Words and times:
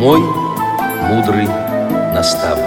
Мой 0.00 0.20
мудрый 1.10 1.46
наставник. 2.14 2.64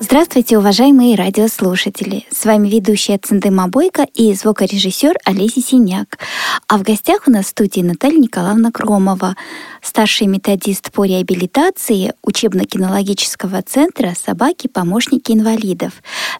Здравствуйте, 0.00 0.58
уважаемые 0.58 1.14
радиослушатели! 1.14 2.26
С 2.32 2.46
вами 2.46 2.68
ведущая 2.68 3.18
Циндема 3.18 3.68
Бойко 3.68 4.08
и 4.12 4.34
звукорежиссер 4.34 5.18
Олеся 5.24 5.60
Синяк. 5.60 6.18
А 6.66 6.78
в 6.78 6.82
гостях 6.82 7.28
у 7.28 7.30
нас 7.30 7.44
в 7.44 7.50
студии 7.50 7.82
Наталья 7.82 8.18
Николаевна 8.18 8.72
Кромова, 8.72 9.36
старший 9.80 10.26
методист 10.26 10.90
по 10.90 11.04
реабилитации 11.04 12.12
учебно-кинологического 12.24 13.62
центра 13.62 14.14
«Собаки-помощники 14.20 15.30
инвалидов». 15.30 15.92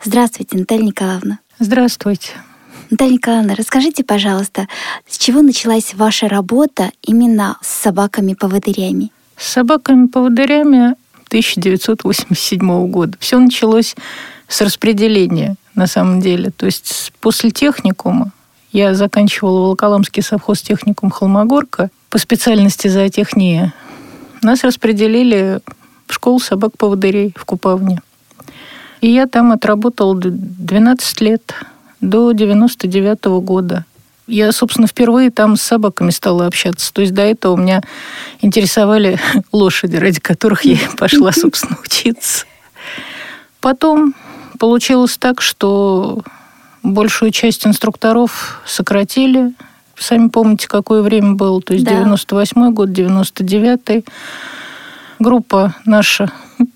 Здравствуйте, 0.02 0.58
Наталья 0.58 0.82
Николаевна. 0.82 1.38
Здравствуйте. 1.60 2.32
Наталья 2.90 3.12
Николаевна, 3.12 3.54
расскажите, 3.54 4.02
пожалуйста, 4.02 4.66
с 5.06 5.18
чего 5.18 5.42
началась 5.42 5.92
ваша 5.92 6.26
работа 6.26 6.90
именно 7.02 7.58
с 7.60 7.68
собаками-поводырями? 7.82 9.10
С 9.36 9.52
собаками-поводырями 9.52 10.94
1987 11.26 12.90
года. 12.90 13.18
Все 13.20 13.38
началось 13.38 13.94
с 14.48 14.60
распределения, 14.62 15.56
на 15.74 15.86
самом 15.86 16.22
деле. 16.22 16.50
То 16.50 16.64
есть 16.64 17.12
после 17.20 17.50
техникума 17.50 18.32
я 18.72 18.94
заканчивала 18.94 19.60
Волоколамский 19.60 20.22
совхоз 20.22 20.62
техникум 20.62 21.10
Холмогорка 21.10 21.90
по 22.08 22.16
специальности 22.16 22.88
зоотехния. 22.88 23.74
Нас 24.40 24.64
распределили 24.64 25.60
в 26.06 26.14
школу 26.14 26.40
собак-поводырей 26.40 27.34
в 27.36 27.44
Купавне. 27.44 28.00
И 29.02 29.10
я 29.10 29.26
там 29.26 29.52
отработала 29.52 30.16
12 30.18 31.20
лет, 31.20 31.54
до 32.00 32.32
99 32.32 33.18
-го 33.26 33.40
года. 33.40 33.84
Я, 34.26 34.52
собственно, 34.52 34.86
впервые 34.86 35.30
там 35.30 35.56
с 35.56 35.62
собаками 35.62 36.10
стала 36.10 36.46
общаться. 36.46 36.92
То 36.92 37.00
есть 37.00 37.14
до 37.14 37.22
этого 37.22 37.56
меня 37.56 37.80
интересовали 38.42 39.18
лошади, 39.52 39.96
ради 39.96 40.20
которых 40.20 40.64
я 40.64 40.78
пошла, 40.98 41.32
собственно, 41.32 41.78
учиться. 41.82 42.44
Потом 43.60 44.14
получилось 44.58 45.16
так, 45.18 45.40
что 45.40 46.22
большую 46.82 47.30
часть 47.30 47.66
инструкторов 47.66 48.60
сократили. 48.66 49.54
Сами 49.96 50.28
помните, 50.28 50.68
какое 50.68 51.02
время 51.02 51.32
было, 51.32 51.60
то 51.60 51.72
есть 51.72 51.84
да. 51.84 51.92
98 51.92 52.72
год, 52.72 52.90
99-й. 52.90 54.04
Группа 55.18 55.74
наша 55.84 56.30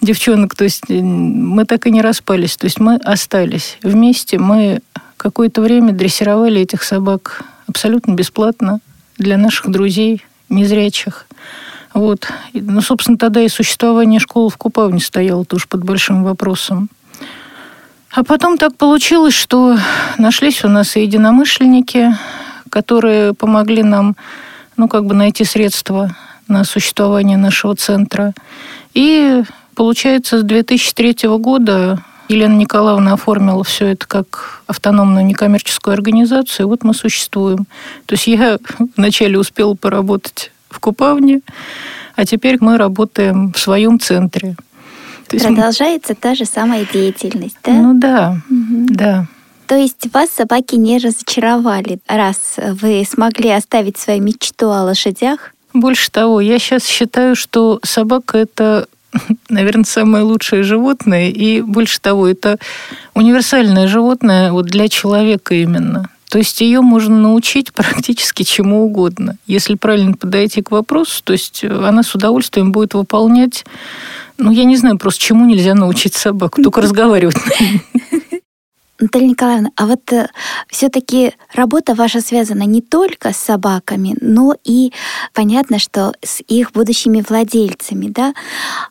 девчонок, 0.00 0.54
то 0.54 0.64
есть 0.64 0.88
мы 0.88 1.64
так 1.64 1.86
и 1.86 1.90
не 1.90 2.02
распались, 2.02 2.56
то 2.56 2.66
есть 2.66 2.80
мы 2.80 2.96
остались 2.96 3.78
вместе, 3.82 4.38
мы 4.38 4.80
какое-то 5.16 5.60
время 5.60 5.92
дрессировали 5.92 6.60
этих 6.60 6.82
собак 6.82 7.42
абсолютно 7.66 8.12
бесплатно 8.12 8.80
для 9.18 9.36
наших 9.36 9.70
друзей, 9.70 10.24
незрячих. 10.48 11.26
Вот. 11.92 12.28
Ну, 12.54 12.80
собственно, 12.80 13.18
тогда 13.18 13.40
и 13.42 13.48
существование 13.48 14.20
школы 14.20 14.48
в 14.50 14.56
Купавне 14.56 15.00
стояло 15.00 15.44
тоже 15.44 15.66
под 15.68 15.84
большим 15.84 16.24
вопросом. 16.24 16.88
А 18.12 18.24
потом 18.24 18.58
так 18.58 18.76
получилось, 18.76 19.34
что 19.34 19.76
нашлись 20.18 20.64
у 20.64 20.68
нас 20.68 20.96
и 20.96 21.02
единомышленники, 21.02 22.16
которые 22.68 23.34
помогли 23.34 23.82
нам, 23.82 24.16
ну, 24.76 24.88
как 24.88 25.04
бы 25.04 25.14
найти 25.14 25.44
средства 25.44 26.16
на 26.48 26.64
существование 26.64 27.36
нашего 27.36 27.76
центра. 27.76 28.34
И, 28.94 29.42
получается, 29.80 30.40
с 30.40 30.42
2003 30.42 31.16
года 31.38 32.04
Елена 32.28 32.52
Николаевна 32.52 33.14
оформила 33.14 33.64
все 33.64 33.86
это 33.86 34.06
как 34.06 34.62
автономную 34.66 35.24
некоммерческую 35.24 35.94
организацию, 35.94 36.66
и 36.66 36.68
вот 36.68 36.84
мы 36.84 36.92
существуем. 36.92 37.64
То 38.04 38.14
есть 38.14 38.26
я 38.26 38.58
вначале 38.98 39.38
успела 39.38 39.72
поработать 39.72 40.52
в 40.68 40.80
Купавне, 40.80 41.40
а 42.14 42.26
теперь 42.26 42.58
мы 42.60 42.76
работаем 42.76 43.52
в 43.54 43.58
своем 43.58 43.98
центре. 43.98 44.54
То 45.28 45.36
есть 45.36 45.46
Продолжается 45.46 46.12
мы... 46.12 46.16
та 46.16 46.34
же 46.34 46.44
самая 46.44 46.84
деятельность, 46.84 47.56
да? 47.64 47.72
Ну 47.72 47.98
да, 47.98 48.36
угу. 48.50 48.86
да. 48.90 49.28
То 49.66 49.76
есть 49.76 50.12
вас 50.12 50.28
собаки 50.28 50.74
не 50.74 50.98
разочаровали, 50.98 52.00
раз 52.06 52.56
вы 52.58 53.02
смогли 53.08 53.48
оставить 53.48 53.96
свою 53.96 54.22
мечту 54.22 54.72
о 54.72 54.82
лошадях? 54.82 55.54
Больше 55.72 56.10
того, 56.10 56.42
я 56.42 56.58
сейчас 56.58 56.84
считаю, 56.84 57.34
что 57.34 57.80
собака 57.82 58.36
это 58.36 58.86
наверное, 59.48 59.84
самое 59.84 60.24
лучшее 60.24 60.62
животное. 60.62 61.30
И 61.30 61.60
больше 61.60 62.00
того, 62.00 62.26
это 62.28 62.58
универсальное 63.14 63.88
животное 63.88 64.52
вот 64.52 64.66
для 64.66 64.88
человека 64.88 65.54
именно. 65.54 66.08
То 66.30 66.38
есть 66.38 66.60
ее 66.60 66.80
можно 66.80 67.16
научить 67.16 67.72
практически 67.74 68.44
чему 68.44 68.84
угодно. 68.84 69.36
Если 69.46 69.74
правильно 69.74 70.14
подойти 70.14 70.62
к 70.62 70.70
вопросу, 70.70 71.22
то 71.24 71.32
есть 71.32 71.64
она 71.64 72.02
с 72.02 72.14
удовольствием 72.14 72.72
будет 72.72 72.94
выполнять, 72.94 73.64
ну, 74.38 74.50
я 74.50 74.64
не 74.64 74.76
знаю 74.76 74.96
просто, 74.96 75.22
чему 75.22 75.44
нельзя 75.44 75.74
научить 75.74 76.14
собаку, 76.14 76.62
только 76.62 76.80
разговаривать. 76.82 77.36
Наталья 79.00 79.28
Николаевна, 79.28 79.70
а 79.76 79.86
вот 79.86 80.12
э, 80.12 80.28
все-таки 80.68 81.32
работа 81.54 81.94
ваша 81.94 82.20
связана 82.20 82.64
не 82.64 82.82
только 82.82 83.32
с 83.32 83.36
собаками, 83.36 84.16
но 84.20 84.54
и 84.62 84.92
понятно, 85.32 85.78
что 85.78 86.12
с 86.22 86.42
их 86.46 86.72
будущими 86.72 87.24
владельцами, 87.26 88.08
да? 88.08 88.34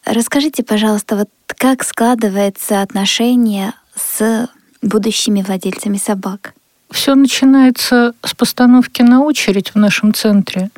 Расскажите, 0.06 0.64
пожалуйста, 0.64 1.16
вот 1.16 1.30
как 1.46 1.84
складывается 1.84 2.82
отношение 2.82 3.74
с 3.96 4.50
будущими 4.82 5.42
владельцами 5.42 5.98
собак? 5.98 6.54
Все 6.90 7.14
начинается 7.14 8.14
с 8.26 8.34
постановки 8.34 9.04
на 9.04 9.22
очередь 9.22 9.70
в 9.70 9.76
нашем 9.76 10.14
центре. 10.14 10.72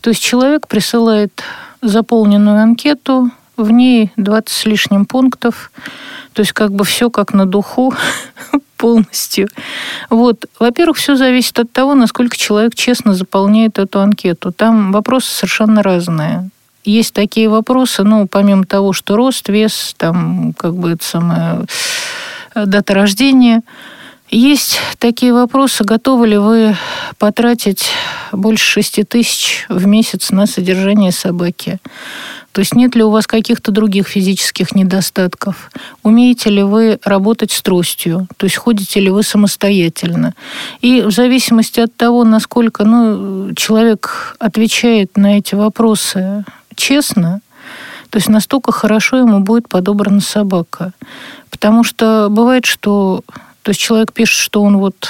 То 0.00 0.10
есть 0.10 0.22
человек 0.22 0.66
присылает 0.66 1.42
заполненную 1.82 2.62
анкету, 2.62 3.30
в 3.56 3.70
ней 3.70 4.12
20 4.16 4.48
с 4.48 4.64
лишним 4.66 5.04
пунктов. 5.06 5.70
То 6.32 6.40
есть 6.40 6.52
как 6.52 6.72
бы 6.72 6.84
все 6.84 7.10
как 7.10 7.32
на 7.34 7.46
духу 7.46 7.94
полностью. 8.76 9.48
Вот. 10.10 10.46
Во-первых, 10.58 10.96
все 10.96 11.16
зависит 11.16 11.58
от 11.58 11.72
того, 11.72 11.94
насколько 11.94 12.36
человек 12.36 12.74
честно 12.74 13.14
заполняет 13.14 13.78
эту 13.78 14.00
анкету. 14.00 14.52
Там 14.52 14.92
вопросы 14.92 15.30
совершенно 15.30 15.82
разные. 15.82 16.50
Есть 16.84 17.14
такие 17.14 17.48
вопросы, 17.48 18.02
ну, 18.02 18.26
помимо 18.26 18.64
того, 18.64 18.92
что 18.92 19.14
рост, 19.14 19.48
вес, 19.48 19.94
там, 19.96 20.52
как 20.54 20.74
бы 20.74 20.92
это 20.92 21.04
самое, 21.04 21.66
дата 22.54 22.94
рождения. 22.94 23.62
Есть 24.30 24.80
такие 24.98 25.32
вопросы, 25.32 25.84
готовы 25.84 26.26
ли 26.26 26.38
вы 26.38 26.74
потратить 27.18 27.90
больше 28.32 28.64
6 28.64 29.06
тысяч 29.06 29.66
в 29.68 29.86
месяц 29.86 30.30
на 30.30 30.46
содержание 30.46 31.12
собаки? 31.12 31.78
То 32.52 32.60
есть 32.60 32.74
нет 32.74 32.94
ли 32.94 33.02
у 33.02 33.10
вас 33.10 33.26
каких-то 33.26 33.72
других 33.72 34.06
физических 34.06 34.74
недостатков? 34.74 35.70
Умеете 36.02 36.50
ли 36.50 36.62
вы 36.62 37.00
работать 37.02 37.50
с 37.50 37.62
тростью? 37.62 38.28
То 38.36 38.44
есть 38.44 38.56
ходите 38.56 39.00
ли 39.00 39.10
вы 39.10 39.22
самостоятельно? 39.22 40.34
И 40.82 41.00
в 41.00 41.10
зависимости 41.10 41.80
от 41.80 41.96
того, 41.96 42.24
насколько 42.24 42.84
ну, 42.84 43.54
человек 43.54 44.36
отвечает 44.38 45.16
на 45.16 45.38
эти 45.38 45.54
вопросы 45.54 46.44
честно, 46.74 47.40
то 48.10 48.18
есть 48.18 48.28
настолько 48.28 48.72
хорошо 48.72 49.16
ему 49.16 49.40
будет 49.40 49.68
подобрана 49.68 50.20
собака. 50.20 50.92
Потому 51.50 51.84
что 51.84 52.28
бывает, 52.30 52.66
что 52.66 53.22
то 53.62 53.70
есть 53.70 53.80
человек 53.80 54.12
пишет, 54.12 54.38
что 54.38 54.62
он 54.62 54.76
вот 54.76 55.08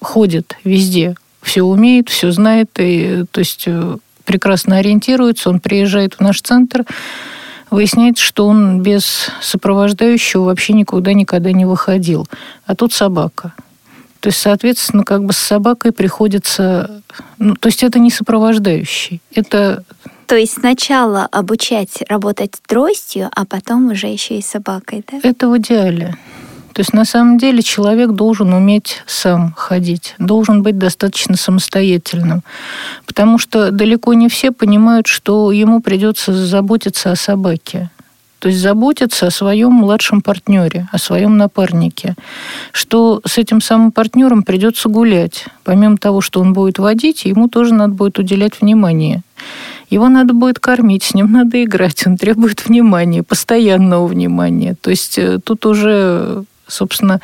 ходит 0.00 0.56
везде, 0.62 1.16
все 1.42 1.62
умеет, 1.62 2.08
все 2.08 2.30
знает, 2.30 2.70
и 2.78 3.24
то 3.30 3.40
есть 3.40 3.64
э, 3.66 3.96
прекрасно 4.30 4.76
ориентируется, 4.76 5.50
он 5.50 5.58
приезжает 5.58 6.14
в 6.14 6.20
наш 6.20 6.40
центр, 6.40 6.84
выясняется, 7.68 8.22
что 8.22 8.46
он 8.46 8.80
без 8.80 9.28
сопровождающего 9.40 10.44
вообще 10.44 10.72
никуда 10.72 11.14
никогда 11.14 11.50
не 11.50 11.64
выходил. 11.64 12.28
А 12.64 12.76
тут 12.76 12.92
собака. 12.92 13.54
То 14.20 14.28
есть, 14.28 14.38
соответственно, 14.38 15.02
как 15.02 15.24
бы 15.24 15.32
с 15.32 15.38
собакой 15.38 15.90
приходится... 15.90 17.02
Ну, 17.38 17.56
то 17.56 17.70
есть 17.70 17.82
это 17.82 17.98
не 17.98 18.12
сопровождающий. 18.12 19.20
Это 19.34 19.82
то 20.26 20.36
есть 20.36 20.60
сначала 20.60 21.26
обучать 21.32 22.04
работать 22.08 22.52
тростью, 22.68 23.30
а 23.34 23.44
потом 23.44 23.90
уже 23.90 24.06
еще 24.06 24.38
и 24.38 24.42
собакой, 24.42 25.04
да? 25.10 25.18
Это 25.24 25.48
в 25.48 25.58
идеале. 25.58 26.16
То 26.72 26.80
есть 26.80 26.92
на 26.92 27.04
самом 27.04 27.38
деле 27.38 27.62
человек 27.62 28.10
должен 28.10 28.52
уметь 28.52 29.02
сам 29.06 29.52
ходить, 29.56 30.14
должен 30.18 30.62
быть 30.62 30.78
достаточно 30.78 31.36
самостоятельным. 31.36 32.42
Потому 33.06 33.38
что 33.38 33.70
далеко 33.70 34.14
не 34.14 34.28
все 34.28 34.52
понимают, 34.52 35.06
что 35.06 35.50
ему 35.52 35.80
придется 35.80 36.32
заботиться 36.32 37.10
о 37.10 37.16
собаке. 37.16 37.90
То 38.38 38.48
есть 38.48 38.60
заботиться 38.60 39.26
о 39.26 39.30
своем 39.30 39.72
младшем 39.72 40.22
партнере, 40.22 40.88
о 40.90 40.98
своем 40.98 41.36
напарнике. 41.36 42.14
Что 42.72 43.20
с 43.26 43.36
этим 43.36 43.60
самым 43.60 43.92
партнером 43.92 44.44
придется 44.44 44.88
гулять. 44.88 45.44
Помимо 45.62 45.98
того, 45.98 46.22
что 46.22 46.40
он 46.40 46.54
будет 46.54 46.78
водить, 46.78 47.26
ему 47.26 47.48
тоже 47.48 47.74
надо 47.74 47.92
будет 47.92 48.18
уделять 48.18 48.60
внимание. 48.62 49.22
Его 49.90 50.08
надо 50.08 50.32
будет 50.32 50.58
кормить, 50.58 51.02
с 51.02 51.14
ним 51.14 51.32
надо 51.32 51.62
играть, 51.62 52.06
он 52.06 52.16
требует 52.16 52.64
внимания, 52.66 53.24
постоянного 53.24 54.06
внимания. 54.06 54.76
То 54.80 54.90
есть 54.90 55.18
э, 55.18 55.40
тут 55.42 55.66
уже 55.66 56.44
собственно, 56.70 57.20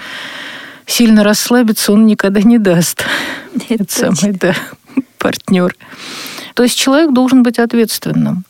сильно 0.87 1.25
расслабиться 1.25 1.93
он 1.93 2.07
никогда 2.07 2.43
не 2.43 2.59
даст. 2.59 3.05
Это 3.69 3.85
Это 3.85 4.15
самый, 4.15 4.33
да, 4.33 4.55
партнер. 5.19 5.75
То 6.55 6.63
есть 6.63 6.79
человек 6.79 7.13
должен 7.13 7.43
быть 7.43 7.59
ответственным. 7.59 8.45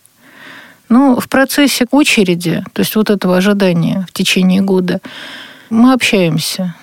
Но 0.88 1.18
в 1.18 1.28
процессе 1.28 1.86
очереди, 1.90 2.64
то 2.72 2.80
есть 2.80 2.94
вот 2.94 3.10
этого 3.10 3.36
ожидания 3.36 4.06
в 4.08 4.12
течение 4.12 4.60
года, 4.60 5.00
мы 5.68 5.92
общаемся, 5.92 6.76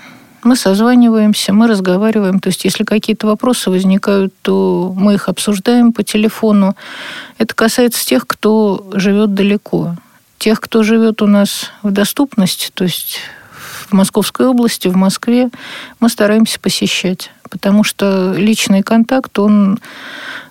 мы 0.43 0.55
созваниваемся, 0.57 1.53
мы 1.53 1.67
разговариваем. 1.67 2.39
То 2.39 2.47
есть 2.47 2.65
если 2.65 2.83
какие-то 2.83 3.27
вопросы 3.27 3.69
возникают, 3.69 4.33
то 4.41 4.93
мы 4.95 5.13
их 5.13 5.29
обсуждаем 5.29 5.93
по 5.93 6.03
телефону. 6.03 6.75
Это 7.37 7.55
касается 7.55 8.05
тех, 8.05 8.27
кто 8.27 8.89
живет 8.93 9.33
далеко. 9.33 9.95
Тех, 10.37 10.59
кто 10.59 10.83
живет 10.83 11.21
у 11.21 11.27
нас 11.27 11.71
в 11.81 11.91
доступности, 11.91 12.69
то 12.73 12.83
есть 12.83 13.19
в 13.93 13.95
Московской 13.95 14.47
области, 14.47 14.87
в 14.87 14.95
Москве, 14.95 15.49
мы 15.99 16.09
стараемся 16.09 16.59
посещать. 16.59 17.31
Потому 17.49 17.83
что 17.83 18.33
личный 18.35 18.81
контакт, 18.81 19.37
он 19.37 19.79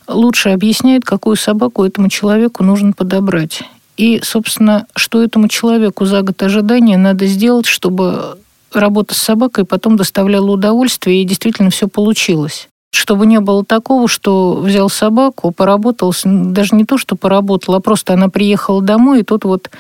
лучше 0.07 0.51
объясняет, 0.51 1.05
какую 1.05 1.37
собаку 1.37 1.85
этому 1.85 2.09
человеку 2.09 2.63
нужно 2.63 2.93
подобрать. 2.93 3.65
И, 3.97 4.21
собственно, 4.23 4.87
что 4.97 5.23
этому 5.23 5.49
человеку 5.49 6.07
за 6.07 6.23
год 6.23 6.43
ожидания 6.43 6.97
надо 6.97 7.27
сделать, 7.27 7.67
чтобы 7.67 8.39
работа 8.73 9.15
с 9.15 9.19
собакой 9.19 9.65
потом 9.65 9.97
доставляла 9.97 10.53
удовольствие 10.53 11.21
и 11.21 11.27
действительно 11.27 11.71
все 11.71 11.89
получилось. 11.89 12.69
Чтобы 12.95 13.27
не 13.27 13.41
было 13.41 13.65
такого, 13.65 14.07
что 14.07 14.55
взял 14.55 14.89
собаку, 14.89 15.51
поработал, 15.51 16.15
даже 16.25 16.75
не 16.75 16.85
то, 16.85 16.97
что 16.97 17.17
поработал, 17.17 17.75
а 17.75 17.81
просто 17.81 18.15
она 18.15 18.29
приехала 18.29 18.81
домой, 18.83 19.21
и 19.21 19.25
тут 19.25 19.45
вот 19.45 19.71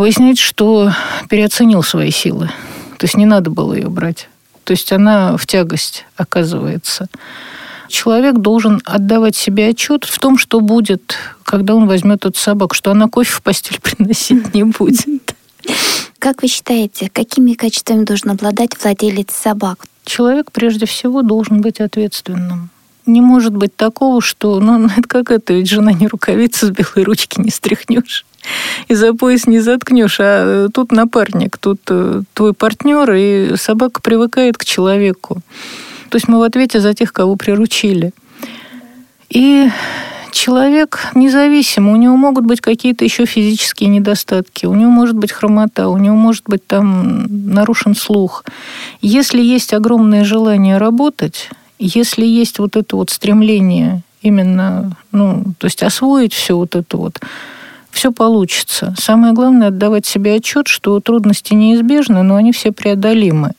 выясняется, 0.00 0.42
что 0.42 0.92
переоценил 1.28 1.82
свои 1.82 2.10
силы. 2.10 2.50
То 2.98 3.04
есть 3.04 3.16
не 3.16 3.26
надо 3.26 3.50
было 3.50 3.74
ее 3.74 3.88
брать. 3.88 4.28
То 4.64 4.72
есть 4.72 4.90
она 4.92 5.36
в 5.36 5.46
тягость 5.46 6.06
оказывается. 6.16 7.08
Человек 7.88 8.36
должен 8.36 8.80
отдавать 8.84 9.36
себе 9.36 9.68
отчет 9.68 10.04
в 10.04 10.18
том, 10.18 10.38
что 10.38 10.60
будет, 10.60 11.16
когда 11.44 11.74
он 11.74 11.86
возьмет 11.86 12.24
эту 12.24 12.38
собаку, 12.38 12.74
что 12.74 12.90
она 12.92 13.08
кофе 13.08 13.32
в 13.32 13.42
постель 13.42 13.78
приносить 13.82 14.54
не 14.54 14.64
будет. 14.64 15.34
Как 16.18 16.42
вы 16.42 16.48
считаете, 16.48 17.10
какими 17.12 17.52
качествами 17.52 18.04
должен 18.04 18.30
обладать 18.30 18.70
владелец 18.82 19.32
собак? 19.32 19.84
Человек 20.04 20.50
прежде 20.50 20.86
всего 20.86 21.22
должен 21.22 21.60
быть 21.60 21.80
ответственным. 21.80 22.70
Не 23.04 23.20
может 23.20 23.54
быть 23.54 23.76
такого, 23.76 24.22
что, 24.22 24.60
ну, 24.60 24.86
это 24.96 25.06
как 25.06 25.30
это, 25.30 25.52
ведь 25.52 25.68
жена 25.68 25.92
не 25.92 26.06
рукавица 26.06 26.66
с 26.66 26.70
белой 26.70 27.04
ручки 27.04 27.38
не 27.38 27.50
стряхнешь 27.50 28.24
и 28.88 28.94
за 28.94 29.14
пояс 29.14 29.46
не 29.46 29.60
заткнешь, 29.60 30.18
а 30.20 30.68
тут 30.72 30.92
напарник, 30.92 31.58
тут 31.58 31.80
э, 31.88 32.22
твой 32.34 32.54
партнер, 32.54 33.12
и 33.12 33.56
собака 33.56 34.00
привыкает 34.00 34.58
к 34.58 34.64
человеку. 34.64 35.42
То 36.08 36.16
есть 36.16 36.28
мы 36.28 36.38
в 36.38 36.42
ответе 36.42 36.80
за 36.80 36.92
тех, 36.94 37.12
кого 37.12 37.36
приручили. 37.36 38.12
И 39.28 39.68
человек 40.32 41.08
независим, 41.14 41.88
у 41.88 41.96
него 41.96 42.16
могут 42.16 42.44
быть 42.44 42.60
какие-то 42.60 43.04
еще 43.04 43.26
физические 43.26 43.88
недостатки, 43.88 44.66
у 44.66 44.74
него 44.74 44.90
может 44.90 45.16
быть 45.16 45.32
хромота, 45.32 45.88
у 45.88 45.98
него 45.98 46.16
может 46.16 46.44
быть 46.46 46.66
там 46.66 47.26
нарушен 47.28 47.94
слух. 47.94 48.44
Если 49.00 49.40
есть 49.40 49.72
огромное 49.72 50.24
желание 50.24 50.78
работать, 50.78 51.50
если 51.78 52.24
есть 52.24 52.58
вот 52.58 52.76
это 52.76 52.96
вот 52.96 53.10
стремление 53.10 54.02
именно, 54.22 54.96
ну, 55.12 55.44
то 55.58 55.66
есть 55.66 55.82
освоить 55.82 56.34
все 56.34 56.56
вот 56.56 56.74
это 56.74 56.96
вот, 56.96 57.20
все 57.90 58.12
получится. 58.12 58.94
Самое 58.98 59.32
главное 59.32 59.68
отдавать 59.68 60.06
себе 60.06 60.34
отчет, 60.34 60.68
что 60.68 61.00
трудности 61.00 61.54
неизбежны, 61.54 62.22
но 62.22 62.36
они 62.36 62.52
все 62.52 62.72
преодолимы. 62.72 63.52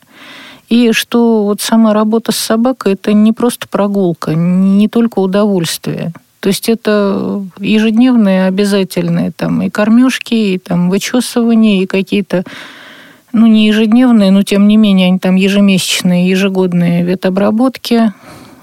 И 0.69 0.93
что 0.93 1.43
вот 1.43 1.59
сама 1.59 1.93
работа 1.93 2.31
с 2.31 2.37
собакой 2.37 2.93
это 2.93 3.11
не 3.13 3.33
просто 3.33 3.67
прогулка, 3.67 4.33
не 4.35 4.87
только 4.87 5.19
удовольствие. 5.19 6.13
То 6.39 6.47
есть 6.47 6.69
это 6.69 7.45
ежедневные 7.59 8.45
обязательные 8.45 9.31
там 9.31 9.61
и 9.61 9.69
кормежки, 9.69 10.33
и 10.33 10.57
там 10.57 10.89
вычесывание, 10.89 11.83
и 11.83 11.85
какие-то 11.85 12.43
ну, 13.33 13.47
не 13.47 13.67
ежедневные, 13.67 14.31
но 14.31 14.43
тем 14.43 14.67
не 14.67 14.77
менее 14.77 15.07
они 15.07 15.19
там 15.19 15.35
ежемесячные, 15.35 16.29
ежегодные 16.29 17.03
ветобработки. 17.03 18.13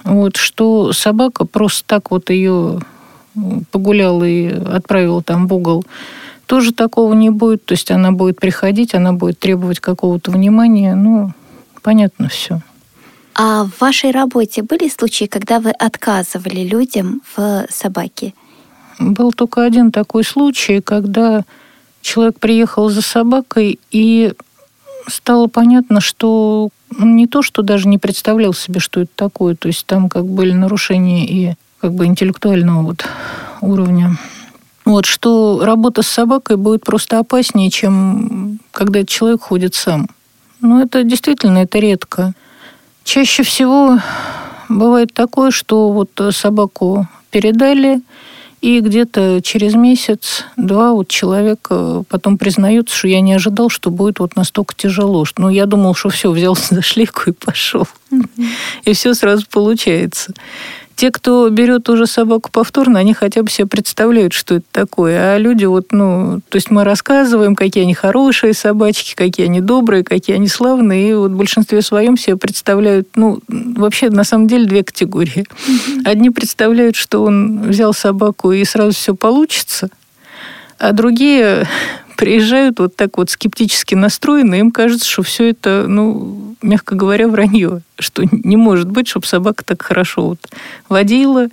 Вот, 0.04 0.36
что 0.36 0.92
собака 0.92 1.44
просто 1.44 1.84
так 1.86 2.10
вот 2.10 2.30
ее 2.30 2.80
погулял 3.70 4.22
и 4.24 4.46
отправил 4.48 5.22
там 5.22 5.46
в 5.46 5.54
угол, 5.54 5.84
тоже 6.46 6.72
такого 6.72 7.14
не 7.14 7.30
будет. 7.30 7.64
То 7.64 7.72
есть 7.72 7.90
она 7.90 8.12
будет 8.12 8.40
приходить, 8.40 8.94
она 8.94 9.12
будет 9.12 9.38
требовать 9.38 9.80
какого-то 9.80 10.30
внимания. 10.30 10.94
Ну, 10.94 11.32
понятно 11.82 12.28
все. 12.28 12.60
А 13.34 13.64
в 13.64 13.80
вашей 13.80 14.10
работе 14.10 14.62
были 14.62 14.88
случаи, 14.88 15.26
когда 15.26 15.60
вы 15.60 15.70
отказывали 15.70 16.66
людям 16.66 17.22
в 17.36 17.66
собаке? 17.70 18.34
Был 18.98 19.32
только 19.32 19.64
один 19.64 19.92
такой 19.92 20.24
случай, 20.24 20.80
когда 20.80 21.44
человек 22.00 22.40
приехал 22.40 22.88
за 22.88 23.02
собакой, 23.02 23.78
и 23.92 24.32
стало 25.06 25.46
понятно, 25.46 26.00
что 26.00 26.70
он 26.98 27.16
не 27.16 27.26
то, 27.26 27.42
что 27.42 27.62
даже 27.62 27.88
не 27.88 27.98
представлял 27.98 28.54
себе, 28.54 28.80
что 28.80 29.00
это 29.00 29.10
такое. 29.14 29.54
То 29.54 29.68
есть 29.68 29.86
там 29.86 30.08
как 30.08 30.26
были 30.26 30.52
нарушения 30.52 31.26
и 31.26 31.54
как 31.80 31.92
бы 31.94 32.06
интеллектуального 32.06 32.82
вот 32.82 33.04
уровня. 33.60 34.16
Вот, 34.84 35.04
что 35.04 35.60
работа 35.62 36.02
с 36.02 36.08
собакой 36.08 36.56
будет 36.56 36.82
просто 36.82 37.18
опаснее, 37.18 37.70
чем 37.70 38.58
когда 38.72 39.04
человек 39.04 39.42
ходит 39.42 39.74
сам. 39.74 40.08
Но 40.60 40.80
это 40.80 41.04
действительно, 41.04 41.58
это 41.58 41.78
редко. 41.78 42.32
Чаще 43.04 43.42
всего 43.42 43.98
бывает 44.68 45.12
такое, 45.12 45.50
что 45.50 45.92
вот 45.92 46.10
собаку 46.34 47.06
передали, 47.30 48.00
и 48.60 48.80
где-то 48.80 49.40
через 49.42 49.74
месяц-два 49.74 50.92
вот 50.92 51.08
человек 51.08 51.68
потом 52.08 52.38
признается, 52.38 52.96
что 52.96 53.06
я 53.06 53.20
не 53.20 53.34
ожидал, 53.34 53.68
что 53.68 53.90
будет 53.90 54.18
вот 54.18 54.34
настолько 54.34 54.74
тяжело. 54.74 55.24
Что, 55.24 55.42
ну, 55.42 55.48
я 55.48 55.66
думал, 55.66 55.94
что 55.94 56.08
все, 56.08 56.30
взялся 56.30 56.74
за 56.74 56.82
шлейку 56.82 57.30
и 57.30 57.32
пошел. 57.32 57.86
И 58.84 58.92
все 58.94 59.14
сразу 59.14 59.46
получается. 59.48 60.32
Те, 60.98 61.12
кто 61.12 61.48
берет 61.48 61.88
уже 61.90 62.08
собаку 62.08 62.50
повторно, 62.50 62.98
они 62.98 63.14
хотя 63.14 63.44
бы 63.44 63.50
себе 63.50 63.68
представляют, 63.68 64.32
что 64.32 64.56
это 64.56 64.66
такое. 64.72 65.34
А 65.34 65.38
люди 65.38 65.64
вот, 65.64 65.92
ну, 65.92 66.40
то 66.48 66.56
есть 66.56 66.72
мы 66.72 66.82
рассказываем, 66.82 67.54
какие 67.54 67.84
они 67.84 67.94
хорошие 67.94 68.52
собачки, 68.52 69.14
какие 69.14 69.46
они 69.46 69.60
добрые, 69.60 70.02
какие 70.02 70.34
они 70.34 70.48
славные. 70.48 71.10
И 71.10 71.14
вот 71.14 71.30
в 71.30 71.36
большинстве 71.36 71.82
своем 71.82 72.16
себе 72.16 72.36
представляют, 72.36 73.10
ну, 73.14 73.38
вообще 73.46 74.10
на 74.10 74.24
самом 74.24 74.48
деле 74.48 74.66
две 74.66 74.82
категории. 74.82 75.46
Одни 76.04 76.30
представляют, 76.30 76.96
что 76.96 77.22
он 77.22 77.68
взял 77.68 77.94
собаку 77.94 78.50
и 78.50 78.64
сразу 78.64 78.90
все 78.90 79.14
получится, 79.14 79.90
а 80.80 80.90
другие 80.90 81.68
приезжают 82.18 82.80
вот 82.80 82.96
так 82.96 83.16
вот 83.16 83.30
скептически 83.30 83.94
настроены, 83.94 84.58
им 84.58 84.72
кажется, 84.72 85.08
что 85.08 85.22
все 85.22 85.50
это, 85.50 85.84
ну, 85.86 86.56
мягко 86.60 86.96
говоря, 86.96 87.28
вранье, 87.28 87.82
что 87.96 88.24
не 88.32 88.56
может 88.56 88.90
быть, 88.90 89.06
чтобы 89.06 89.24
собака 89.24 89.64
так 89.64 89.82
хорошо 89.82 90.30
вот 90.30 90.40
водила, 90.88 91.46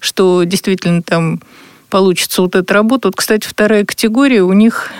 что 0.00 0.44
действительно 0.44 1.02
там 1.02 1.40
получится 1.88 2.42
вот 2.42 2.54
эта 2.54 2.74
работа. 2.74 3.08
Вот, 3.08 3.16
кстати, 3.16 3.48
вторая 3.48 3.86
категория, 3.86 4.42
у 4.42 4.52
них, 4.52 4.90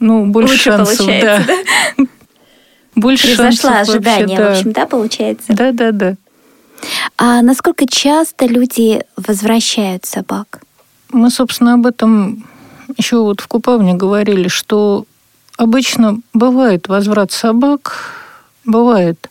ну, 0.00 0.24
больше 0.24 0.52
Лучше 0.52 0.64
шансов, 0.64 0.98
получается, 0.98 1.54
да. 1.98 2.04
Больше 2.94 3.26
Превзошла 3.26 3.50
шансов 3.50 3.94
ожидания, 3.96 4.22
вообще, 4.22 4.36
да. 4.36 4.48
в 4.48 4.52
общем, 4.52 4.72
да, 4.72 4.86
получается? 4.86 5.46
Да, 5.48 5.72
да, 5.72 5.92
да. 5.92 6.14
А 7.18 7.42
насколько 7.42 7.86
часто 7.86 8.46
люди 8.46 9.02
возвращают 9.18 10.06
собак? 10.06 10.62
Мы, 11.10 11.28
собственно, 11.28 11.74
об 11.74 11.86
этом 11.86 12.46
еще 12.96 13.18
вот 13.22 13.40
в 13.40 13.48
Купавне 13.48 13.94
говорили, 13.94 14.48
что 14.48 15.06
обычно 15.56 16.18
бывает 16.32 16.88
возврат 16.88 17.32
собак, 17.32 18.14
бывает 18.64 19.30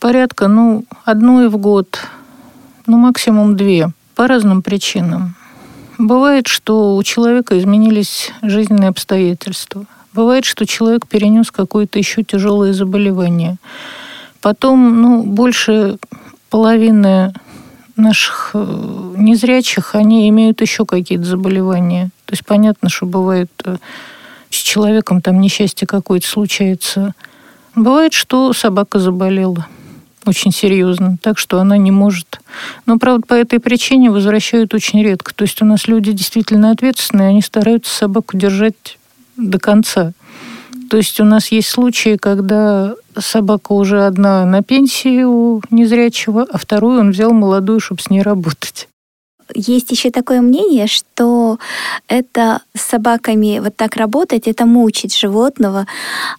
порядка, 0.00 0.48
ну, 0.48 0.84
одной 1.04 1.48
в 1.48 1.56
год, 1.56 1.98
ну, 2.86 2.98
максимум 2.98 3.56
две, 3.56 3.90
по 4.14 4.26
разным 4.26 4.62
причинам. 4.62 5.34
Бывает, 5.98 6.46
что 6.46 6.94
у 6.94 7.02
человека 7.02 7.58
изменились 7.58 8.30
жизненные 8.42 8.90
обстоятельства. 8.90 9.84
Бывает, 10.12 10.44
что 10.44 10.66
человек 10.66 11.06
перенес 11.06 11.50
какое-то 11.50 11.98
еще 11.98 12.22
тяжелое 12.22 12.72
заболевание. 12.72 13.56
Потом, 14.40 15.00
ну, 15.00 15.22
больше 15.22 15.98
половины 16.50 17.32
наших 17.96 18.50
э, 18.54 19.14
незрячих, 19.16 19.94
они 19.94 20.28
имеют 20.28 20.60
еще 20.60 20.84
какие-то 20.84 21.24
заболевания. 21.24 22.10
То 22.26 22.32
есть 22.32 22.44
понятно, 22.44 22.88
что 22.88 23.06
бывает 23.06 23.50
э, 23.64 23.76
с 24.50 24.56
человеком 24.56 25.22
там 25.22 25.40
несчастье 25.40 25.86
какое-то 25.86 26.26
случается. 26.26 27.14
Бывает, 27.74 28.12
что 28.12 28.52
собака 28.52 28.98
заболела 28.98 29.66
очень 30.26 30.52
серьезно, 30.52 31.18
так 31.22 31.38
что 31.38 31.60
она 31.60 31.76
не 31.76 31.90
может. 31.90 32.40
Но, 32.84 32.98
правда, 32.98 33.24
по 33.26 33.34
этой 33.34 33.60
причине 33.60 34.10
возвращают 34.10 34.74
очень 34.74 35.02
редко. 35.02 35.34
То 35.34 35.42
есть 35.42 35.62
у 35.62 35.64
нас 35.64 35.86
люди 35.86 36.12
действительно 36.12 36.70
ответственные, 36.70 37.28
они 37.28 37.42
стараются 37.42 37.94
собаку 37.94 38.36
держать 38.36 38.98
до 39.36 39.58
конца. 39.58 40.12
То 40.90 40.96
есть 40.96 41.20
у 41.20 41.24
нас 41.24 41.48
есть 41.48 41.68
случаи, 41.68 42.16
когда 42.16 42.94
собака 43.18 43.72
уже 43.72 44.04
одна 44.04 44.44
на 44.44 44.62
пенсии 44.62 45.24
у 45.24 45.60
незрячего, 45.70 46.46
а 46.50 46.58
вторую 46.58 47.00
он 47.00 47.10
взял 47.10 47.32
молодую, 47.32 47.80
чтобы 47.80 48.00
с 48.02 48.10
ней 48.10 48.22
работать. 48.22 48.88
Есть 49.54 49.90
еще 49.90 50.10
такое 50.10 50.40
мнение, 50.40 50.86
что 50.86 51.58
это 52.08 52.60
с 52.74 52.82
собаками 52.82 53.60
вот 53.62 53.76
так 53.76 53.96
работать, 53.96 54.46
это 54.46 54.66
мучить 54.66 55.16
животного. 55.16 55.86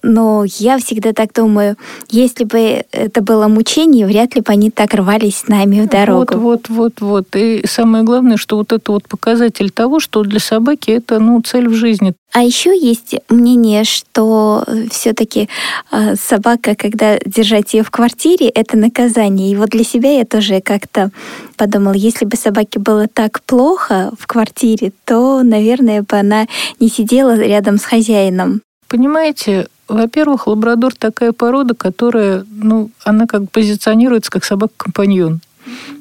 Но 0.03 0.43
я 0.45 0.77
всегда 0.77 1.13
так 1.13 1.33
думаю, 1.33 1.77
если 2.09 2.43
бы 2.43 2.83
это 2.91 3.21
было 3.21 3.47
мучение, 3.47 4.05
вряд 4.05 4.35
ли 4.35 4.41
бы 4.41 4.51
они 4.51 4.71
так 4.71 4.93
рвались 4.93 5.37
с 5.37 5.47
нами 5.47 5.81
в 5.81 5.89
дорогу. 5.89 6.37
Вот, 6.37 6.69
вот, 6.69 6.69
вот, 6.69 7.01
вот. 7.01 7.35
И 7.35 7.65
самое 7.67 8.03
главное, 8.03 8.37
что 8.37 8.57
вот 8.57 8.71
это 8.71 8.91
вот 8.91 9.07
показатель 9.07 9.71
того, 9.71 9.99
что 9.99 10.23
для 10.23 10.39
собаки 10.39 10.91
это 10.91 11.19
ну, 11.19 11.41
цель 11.41 11.67
в 11.67 11.73
жизни. 11.73 12.13
А 12.33 12.43
еще 12.43 12.77
есть 12.77 13.15
мнение, 13.29 13.83
что 13.83 14.63
все-таки 14.91 15.49
э, 15.91 16.15
собака, 16.15 16.75
когда 16.75 17.17
держать 17.25 17.73
ее 17.73 17.83
в 17.83 17.89
квартире, 17.89 18.49
это 18.49 18.77
наказание. 18.77 19.51
И 19.51 19.55
вот 19.55 19.69
для 19.69 19.83
себя 19.83 20.11
я 20.11 20.25
тоже 20.25 20.61
как-то 20.61 21.11
подумала, 21.57 21.93
если 21.93 22.25
бы 22.25 22.37
собаке 22.37 22.79
было 22.79 23.07
так 23.07 23.41
плохо 23.41 24.11
в 24.17 24.27
квартире, 24.27 24.93
то, 25.05 25.43
наверное, 25.43 26.03
бы 26.03 26.15
она 26.15 26.47
не 26.79 26.87
сидела 26.87 27.37
рядом 27.37 27.77
с 27.77 27.83
хозяином. 27.83 28.61
Понимаете, 28.87 29.67
во-первых, 29.87 30.47
лабрадор 30.47 30.95
такая 30.95 31.31
порода, 31.33 31.73
которая, 31.73 32.45
ну, 32.49 32.91
она 33.03 33.25
как 33.25 33.51
позиционируется 33.51 34.31
как 34.31 34.45
собака-компаньон. 34.45 35.41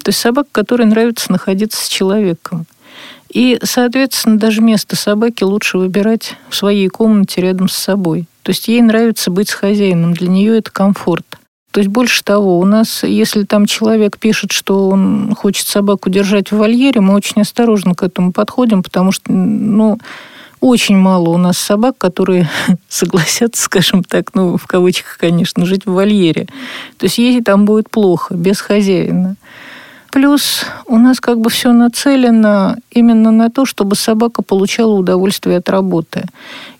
То 0.02 0.10
есть 0.10 0.20
собака, 0.20 0.48
которой 0.52 0.86
нравится 0.86 1.32
находиться 1.32 1.84
с 1.84 1.88
человеком. 1.88 2.66
И, 3.28 3.58
соответственно, 3.62 4.38
даже 4.38 4.62
место 4.62 4.94
собаки 4.94 5.42
лучше 5.42 5.78
выбирать 5.78 6.36
в 6.48 6.54
своей 6.54 6.88
комнате 6.88 7.40
рядом 7.40 7.68
с 7.68 7.74
собой. 7.74 8.26
То 8.42 8.50
есть 8.50 8.68
ей 8.68 8.80
нравится 8.80 9.30
быть 9.30 9.48
с 9.48 9.54
хозяином, 9.54 10.14
для 10.14 10.28
нее 10.28 10.58
это 10.58 10.70
комфорт. 10.70 11.35
То 11.76 11.80
есть 11.80 11.90
больше 11.90 12.24
того, 12.24 12.58
у 12.58 12.64
нас, 12.64 13.02
если 13.02 13.44
там 13.44 13.66
человек 13.66 14.16
пишет, 14.16 14.50
что 14.50 14.88
он 14.88 15.34
хочет 15.34 15.66
собаку 15.66 16.08
держать 16.08 16.50
в 16.50 16.56
вольере, 16.56 17.02
мы 17.02 17.12
очень 17.12 17.42
осторожно 17.42 17.94
к 17.94 18.02
этому 18.02 18.32
подходим, 18.32 18.82
потому 18.82 19.12
что, 19.12 19.30
ну, 19.30 19.98
очень 20.62 20.96
мало 20.96 21.28
у 21.28 21.36
нас 21.36 21.58
собак, 21.58 21.98
которые 21.98 22.48
согласятся, 22.88 23.62
скажем 23.62 24.04
так, 24.04 24.34
ну, 24.34 24.56
в 24.56 24.66
кавычках, 24.66 25.18
конечно, 25.18 25.66
жить 25.66 25.84
в 25.84 25.92
вольере. 25.92 26.46
То 26.96 27.04
есть 27.04 27.18
ей 27.18 27.42
там 27.42 27.66
будет 27.66 27.90
плохо, 27.90 28.32
без 28.32 28.58
хозяина. 28.62 29.36
Плюс 30.10 30.64
у 30.86 30.96
нас 30.96 31.20
как 31.20 31.40
бы 31.40 31.50
все 31.50 31.72
нацелено 31.72 32.76
именно 32.90 33.30
на 33.30 33.50
то, 33.50 33.66
чтобы 33.66 33.96
собака 33.96 34.40
получала 34.40 34.94
удовольствие 34.94 35.58
от 35.58 35.68
работы. 35.68 36.24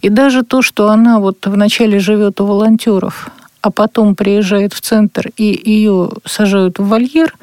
И 0.01 0.09
даже 0.09 0.43
то, 0.43 0.63
что 0.63 0.89
она 0.89 1.19
вот 1.19 1.45
вначале 1.45 1.99
живет 1.99 2.41
у 2.41 2.47
волонтеров, 2.47 3.31
а 3.67 3.73
потом 3.73 4.15
приезжает 4.15 4.73
в 4.73 4.81
центр 4.81 5.31
и 5.37 5.61
ее 5.65 6.11
сажают 6.25 6.79
в 6.79 6.87
вольер, 6.87 7.35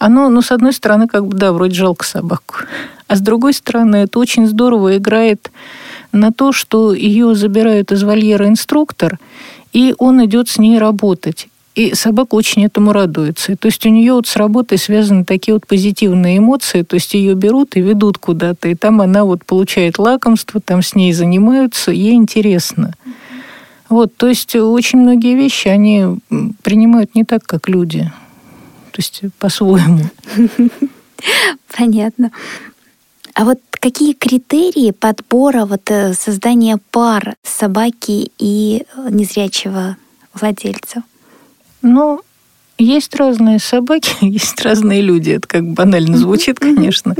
оно, 0.00 0.28
ну, 0.28 0.42
с 0.42 0.50
одной 0.50 0.72
стороны, 0.72 1.06
как 1.06 1.24
бы, 1.24 1.36
да, 1.38 1.52
вроде 1.52 1.74
жалко 1.76 2.04
собаку. 2.04 2.56
А 3.06 3.14
с 3.14 3.20
другой 3.20 3.52
стороны, 3.52 3.96
это 3.96 4.18
очень 4.18 4.48
здорово 4.48 4.96
играет 4.96 5.52
на 6.10 6.32
то, 6.32 6.50
что 6.50 6.92
ее 6.92 7.36
забирают 7.36 7.92
из 7.92 8.02
вольера 8.02 8.48
инструктор, 8.48 9.20
и 9.72 9.94
он 9.98 10.24
идет 10.24 10.48
с 10.48 10.58
ней 10.58 10.78
работать. 10.78 11.46
И 11.76 11.94
собака 11.94 12.34
очень 12.34 12.64
этому 12.66 12.92
радуется. 12.92 13.56
То 13.56 13.66
есть 13.66 13.86
у 13.86 13.88
нее 13.88 14.14
вот 14.14 14.26
с 14.26 14.34
работой 14.34 14.78
связаны 14.78 15.24
такие 15.24 15.54
вот 15.54 15.68
позитивные 15.68 16.38
эмоции, 16.38 16.82
то 16.82 16.94
есть 16.94 17.14
ее 17.14 17.34
берут 17.34 17.76
и 17.76 17.80
ведут 17.80 18.18
куда-то, 18.18 18.68
и 18.68 18.74
там 18.74 19.00
она 19.00 19.24
вот 19.24 19.44
получает 19.44 20.00
лакомство, 20.00 20.60
там 20.60 20.82
с 20.82 20.96
ней 20.96 21.12
занимаются, 21.12 21.92
ей 21.92 22.14
интересно. 22.14 22.94
Вот, 23.92 24.16
то 24.16 24.26
есть 24.26 24.56
очень 24.56 25.00
многие 25.00 25.34
вещи 25.34 25.68
они 25.68 26.16
принимают 26.62 27.14
не 27.14 27.24
так, 27.24 27.44
как 27.44 27.68
люди. 27.68 28.10
То 28.90 28.96
есть 28.96 29.20
по-своему. 29.38 30.04
Понятно. 31.76 32.30
А 33.34 33.44
вот 33.44 33.58
какие 33.70 34.14
критерии 34.14 34.92
подбора 34.92 35.66
вот 35.66 35.90
э, 35.90 36.14
создания 36.14 36.78
пар 36.90 37.34
собаки 37.42 38.30
и 38.38 38.86
э, 38.96 39.08
незрячего 39.10 39.98
владельца? 40.32 41.02
Ну, 41.82 42.22
есть 42.78 43.14
разные 43.14 43.58
собаки, 43.58 44.16
есть 44.24 44.58
разные 44.62 45.02
люди. 45.02 45.32
Это 45.32 45.46
как 45.46 45.68
банально 45.68 46.16
звучит, 46.16 46.58
конечно. 46.58 47.14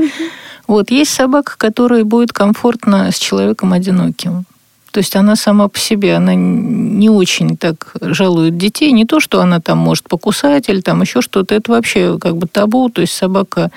Вот 0.65 0.89
есть 0.89 1.13
собака, 1.13 1.53
которая 1.55 2.03
будет 2.03 2.33
комфортно 2.33 3.11
с 3.11 3.19
человеком 3.19 3.73
одиноким. 3.73 4.45
То 4.93 4.99
есть 4.99 5.15
она 5.15 5.35
сама 5.35 5.69
по 5.69 5.79
себе, 5.79 6.13
она 6.13 6.35
не 6.35 7.09
очень 7.09 7.57
так 7.57 7.95
жалует 7.99 8.57
детей. 8.57 8.91
Не 8.91 9.05
то, 9.05 9.19
что 9.19 9.41
она 9.41 9.59
там 9.59 9.79
может 9.79 10.07
покусать 10.07 10.69
или 10.69 10.81
там 10.81 11.01
еще 11.01 11.21
что-то. 11.21 11.55
Это 11.55 11.71
вообще 11.71 12.19
как 12.19 12.37
бы 12.37 12.45
табу. 12.45 12.89
То 12.89 13.01
есть 13.01 13.13
собака 13.13 13.71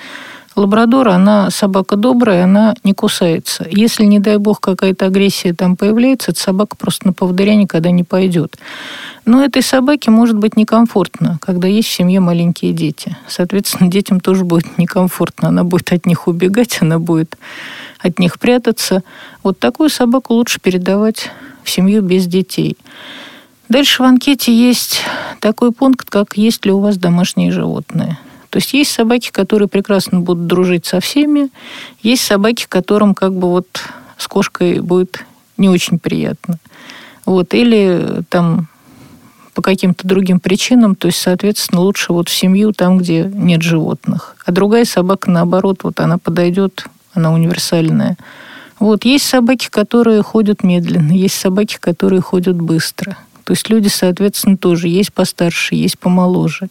Лабрадор, 0.57 1.09
она 1.09 1.51
собака 1.51 1.95
добрая, 1.95 2.45
она 2.45 2.73
не 2.83 2.93
кусается. 2.93 3.67
Если, 3.69 4.05
не 4.05 4.17
дай 4.17 4.37
бог, 4.37 4.59
какая-то 4.59 5.05
агрессия 5.05 5.53
там 5.53 5.77
появляется, 5.77 6.31
эта 6.31 6.39
собака 6.39 6.75
просто 6.75 7.05
на 7.05 7.13
поводыря 7.13 7.53
никогда 7.53 7.91
не 7.91 8.03
пойдет. 8.03 8.57
Но 9.23 9.43
этой 9.43 9.61
собаке 9.61 10.09
может 10.09 10.35
быть 10.35 10.57
некомфортно, 10.57 11.37
когда 11.43 11.67
есть 11.67 11.89
в 11.89 11.91
семье 11.91 12.21
маленькие 12.21 12.73
дети. 12.73 13.15
Соответственно, 13.27 13.91
детям 13.91 14.19
тоже 14.19 14.45
будет 14.45 14.79
некомфортно. 14.79 15.49
Она 15.49 15.63
будет 15.63 15.93
от 15.93 16.07
них 16.07 16.27
убегать, 16.27 16.79
она 16.81 16.97
будет 16.97 17.37
от 17.99 18.17
них 18.17 18.39
прятаться. 18.39 19.03
Вот 19.43 19.59
такую 19.59 19.89
собаку 19.89 20.33
лучше 20.33 20.59
передавать 20.59 21.29
в 21.63 21.69
семью 21.69 22.01
без 22.01 22.25
детей. 22.25 22.77
Дальше 23.69 24.01
в 24.01 24.05
анкете 24.07 24.51
есть 24.51 25.01
такой 25.39 25.71
пункт, 25.71 26.09
как 26.09 26.35
есть 26.35 26.65
ли 26.65 26.71
у 26.71 26.79
вас 26.79 26.97
домашние 26.97 27.51
животные. 27.51 28.17
То 28.49 28.57
есть 28.57 28.73
есть 28.73 28.91
собаки, 28.91 29.31
которые 29.31 29.67
прекрасно 29.67 30.19
будут 30.19 30.47
дружить 30.47 30.85
со 30.85 30.99
всеми, 30.99 31.49
есть 32.01 32.23
собаки, 32.23 32.65
которым 32.67 33.13
как 33.13 33.33
бы 33.33 33.49
вот 33.49 33.67
с 34.17 34.27
кошкой 34.27 34.79
будет 34.79 35.25
не 35.57 35.69
очень 35.69 35.99
приятно. 35.99 36.59
Вот, 37.25 37.53
или 37.53 38.23
там 38.29 38.67
по 39.53 39.61
каким-то 39.61 40.07
другим 40.07 40.39
причинам, 40.39 40.95
то 40.95 41.07
есть, 41.07 41.19
соответственно, 41.19 41.81
лучше 41.81 42.13
вот 42.13 42.29
в 42.29 42.33
семью 42.33 42.73
там, 42.73 42.99
где 42.99 43.23
нет 43.23 43.63
животных. 43.63 44.35
А 44.45 44.51
другая 44.51 44.85
собака, 44.85 45.31
наоборот, 45.31 45.79
вот 45.83 45.99
она 45.99 46.19
подойдет, 46.19 46.85
она 47.13 47.33
универсальная. 47.33 48.17
Вот 48.79 49.03
есть 49.03 49.25
собаки, 49.25 49.69
которые 49.71 50.21
ходят 50.21 50.63
медленно, 50.63 51.11
есть 51.11 51.35
собаки, 51.39 51.77
которые 51.79 52.21
ходят 52.21 52.55
быстро. 52.55 53.17
То 53.47 53.53
есть 53.53 53.69
люди, 53.69 53.87
соответственно, 53.87 54.57
тоже 54.57 54.89
есть 54.89 55.13
постарше, 55.13 55.75
есть 55.75 55.97
помоложе. 55.97 56.67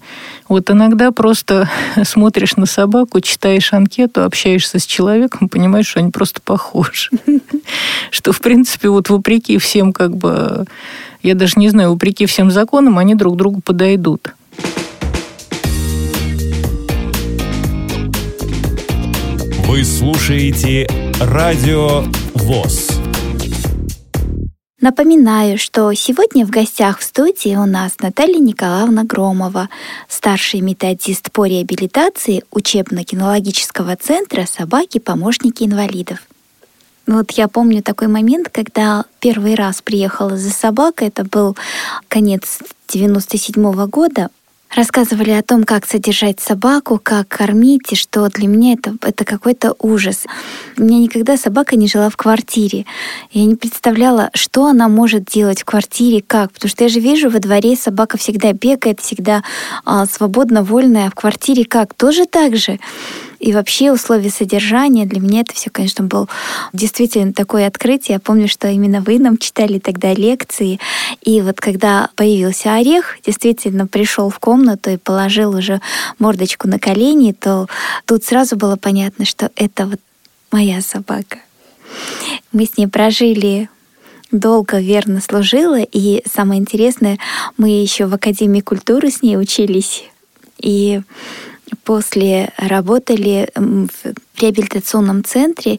Вот 0.47 0.69
иногда 0.69 1.11
просто 1.11 1.71
смотришь 2.05 2.57
на 2.57 2.67
собаку, 2.67 3.23
читаешь 3.23 3.73
анкету, 3.73 4.25
общаешься 4.25 4.79
с 4.79 4.85
человеком, 4.85 5.49
понимаешь, 5.49 5.87
что 5.87 6.01
они 6.01 6.11
просто 6.11 6.43
похожи. 6.43 7.09
Что, 8.11 8.33
в 8.33 8.41
принципе, 8.43 8.91
вот 8.91 9.09
вопреки 9.09 9.57
всем, 9.57 9.95
как 9.95 10.15
бы, 10.15 10.67
я 11.23 11.35
даже 11.35 11.55
не 11.57 11.71
знаю, 11.71 11.93
вопреки 11.93 12.27
всем 12.27 12.51
законам, 12.51 12.99
они 12.99 13.15
друг 13.15 13.37
другу 13.37 13.63
подойдут. 13.63 14.35
Вы 19.65 19.83
слушаете 19.83 20.87
Радио 21.21 22.05
ВОЗ. 22.35 22.96
Напоминаю, 24.83 25.57
что 25.57 25.91
сегодня 25.95 26.45
в 26.45 26.51
гостях 26.51 26.99
в 26.99 27.03
студии 27.03 27.57
у 27.57 27.65
нас 27.65 27.95
Наталья 27.99 28.39
Николаевна 28.39 29.05
Громова, 29.05 29.71
старший 30.07 30.61
методист 30.61 31.33
по 31.33 31.47
реабилитации 31.47 32.45
учебно-кинологического 32.51 33.97
центра 33.97 34.45
«Собаки-помощники 34.45 35.65
инвалидов». 35.65 36.19
Вот 37.07 37.31
я 37.31 37.49
помню 37.49 37.83
такой 37.83 38.09
момент, 38.09 38.51
когда 38.51 39.07
первый 39.19 39.55
раз 39.55 39.81
приехала 39.81 40.37
за 40.37 40.51
собакой, 40.51 41.09
это 41.09 41.25
был 41.25 41.57
конец 42.09 42.59
97 42.89 43.55
-го 43.55 43.87
года, 43.87 44.29
рассказывали 44.75 45.31
о 45.31 45.43
том, 45.43 45.65
как 45.65 45.87
содержать 45.87 46.41
собаку, 46.41 47.01
как 47.03 47.29
кормить, 47.29 47.93
и 47.93 47.97
что 47.97 48.29
для 48.29 48.47
меня 48.47 48.75
это, 48.75 48.95
это 49.03 49.25
какой-то 49.25 49.75
ужас. 49.79 50.25
У 50.77 50.83
меня 50.83 50.99
никогда 50.99 51.37
собака 51.37 51.77
не 51.77 51.89
жила 51.89 52.11
в 52.11 52.17
квартире. 52.17 52.85
Я 53.33 53.45
не 53.45 53.57
представляла, 53.57 54.31
что 54.35 54.67
она 54.67 54.89
может 54.89 55.25
делать 55.25 55.63
в 55.63 55.65
квартире, 55.65 56.23
как. 56.27 56.53
Потому 56.53 56.71
что 56.71 56.85
я 56.85 56.89
же 56.89 57.01
вижу, 57.01 57.31
во 57.31 57.39
дворе 57.39 57.77
собака 57.77 58.19
всегда 58.19 58.53
бегает, 58.53 59.01
всегда 59.01 59.43
а, 59.85 60.07
свободно, 60.07 60.63
вольная, 60.63 61.07
а 61.07 61.11
в 61.11 61.15
квартире 61.15 61.65
как? 61.65 61.95
Тоже 61.95 62.27
так 62.27 62.57
же. 62.57 62.79
И 63.39 63.53
вообще 63.53 63.93
условия 63.93 64.31
содержания, 64.31 65.07
для 65.07 65.21
меня 65.21 65.41
это 65.41 65.55
все, 65.55 65.71
конечно, 65.71 66.05
был 66.05 66.29
действительно 66.73 67.33
такое 67.33 67.67
открытие. 67.67 68.15
Я 68.15 68.21
помню, 68.21 68.49
что 68.49 68.69
именно 68.69 69.01
вы 69.01 69.19
нам 69.19 69.39
читали 69.39 69.79
тогда 69.79 70.13
лекции. 70.15 70.81
И 71.23 71.41
вот 71.41 71.61
когда 71.61 72.11
появился 72.17 72.75
орех, 72.75 73.19
действительно 73.25 73.87
пришел 73.87 74.31
в 74.31 74.39
комнату 74.39 74.91
и 74.91 74.97
положил 74.97 75.57
уже 75.57 75.81
мордочку 76.19 76.69
на 76.69 76.79
колени, 76.79 77.33
то 77.33 77.69
тут 78.05 78.25
сразу 78.25 78.57
было 78.57 78.77
понятно, 78.77 79.25
что 79.25 79.51
это 79.57 79.87
вот 79.87 80.01
моя 80.51 80.81
собака. 80.81 81.39
Мы 82.53 82.67
с 82.67 82.77
ней 82.79 82.87
прожили 82.87 83.69
долго 84.33 84.81
верно 84.81 85.21
служила. 85.21 85.81
И 85.81 86.23
самое 86.27 86.61
интересное, 86.61 87.19
мы 87.57 87.69
еще 87.69 88.07
в 88.07 88.15
Академии 88.15 88.61
культуры 88.61 89.11
с 89.11 89.23
ней 89.23 89.37
учились. 89.37 90.05
И 90.59 91.01
после 91.85 92.53
работали 92.57 93.49
в 93.55 93.91
реабилитационном 94.41 95.25
центре. 95.25 95.79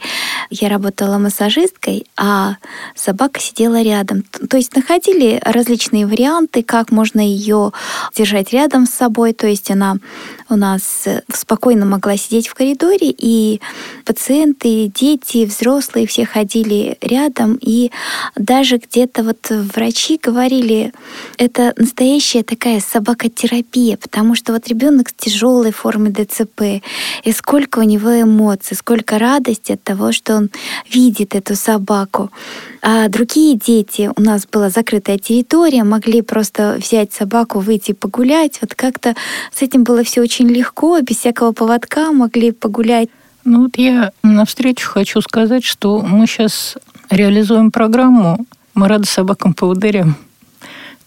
Я 0.49 0.69
работала 0.69 1.17
массажисткой, 1.17 2.05
а 2.15 2.55
собака 2.95 3.39
сидела 3.39 3.81
рядом. 3.81 4.23
То 4.49 4.57
есть 4.57 4.75
находили 4.75 5.39
различные 5.43 6.05
варианты, 6.05 6.63
как 6.63 6.91
можно 6.91 7.19
ее 7.19 7.71
держать 8.15 8.53
рядом 8.53 8.85
с 8.85 8.91
собой. 8.91 9.33
То 9.33 9.47
есть 9.47 9.71
она 9.71 9.97
у 10.49 10.55
нас 10.55 11.05
спокойно 11.33 11.85
могла 11.85 12.17
сидеть 12.17 12.47
в 12.47 12.53
коридоре, 12.53 13.13
и 13.17 13.59
пациенты, 14.05 14.91
дети, 14.93 15.45
взрослые 15.45 16.07
все 16.07 16.25
ходили 16.25 16.97
рядом. 17.01 17.57
И 17.61 17.91
даже 18.35 18.77
где-то 18.77 19.23
вот 19.23 19.49
врачи 19.49 20.19
говорили, 20.21 20.93
это 21.37 21.73
настоящая 21.77 22.43
такая 22.43 22.79
собакотерапия, 22.79 23.97
потому 23.97 24.35
что 24.35 24.53
вот 24.53 24.67
ребенок 24.67 25.09
с 25.09 25.13
тяжелой 25.13 25.71
формой 25.71 26.11
ДЦП, 26.11 26.81
и 27.23 27.31
сколько 27.31 27.79
у 27.79 27.83
него 27.83 28.21
эмоций, 28.21 28.46
эмоций, 28.47 28.77
сколько 28.77 29.19
радости 29.19 29.73
от 29.73 29.83
того, 29.83 30.11
что 30.11 30.35
он 30.35 30.49
видит 30.89 31.35
эту 31.35 31.55
собаку. 31.55 32.31
А 32.81 33.09
другие 33.09 33.55
дети, 33.55 34.09
у 34.15 34.21
нас 34.21 34.47
была 34.47 34.69
закрытая 34.69 35.17
территория, 35.17 35.83
могли 35.83 36.21
просто 36.21 36.77
взять 36.79 37.13
собаку, 37.13 37.59
выйти 37.59 37.91
погулять. 37.91 38.59
Вот 38.61 38.75
как-то 38.75 39.15
с 39.53 39.61
этим 39.61 39.83
было 39.83 40.03
все 40.03 40.21
очень 40.21 40.47
легко, 40.47 40.99
без 41.01 41.17
всякого 41.17 41.51
поводка 41.51 42.11
могли 42.11 42.51
погулять. 42.51 43.09
Ну 43.43 43.63
вот 43.63 43.77
я 43.77 44.11
навстречу 44.23 44.89
хочу 44.89 45.21
сказать, 45.21 45.63
что 45.63 46.01
мы 46.01 46.27
сейчас 46.27 46.77
реализуем 47.09 47.71
программу 47.71 48.45
«Мы 48.73 48.87
рады 48.87 49.05
собакам-поводырям». 49.05 50.15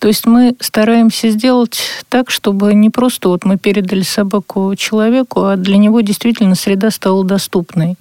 То 0.00 0.09
есть 0.09 0.26
мы 0.26 0.57
стараемся 0.61 1.28
сделать 1.28 1.78
так, 2.09 2.30
чтобы 2.30 2.73
не 2.73 2.88
просто 2.88 3.28
вот 3.28 3.45
мы 3.45 3.59
передали 3.59 4.00
собаку 4.00 4.75
человеку, 4.75 5.45
а 5.45 5.57
для 5.57 5.76
него 5.76 6.00
действительно 6.00 6.54
среда 6.54 6.90
стала 6.90 7.23
доступной. 7.23 7.97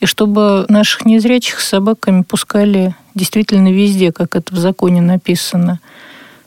И 0.00 0.06
чтобы 0.06 0.66
наших 0.68 1.06
незрячих 1.06 1.60
с 1.60 1.68
собаками 1.68 2.22
пускали 2.22 2.96
действительно 3.14 3.68
везде, 3.68 4.10
как 4.10 4.34
это 4.34 4.52
в 4.52 4.58
законе 4.58 5.00
написано. 5.00 5.78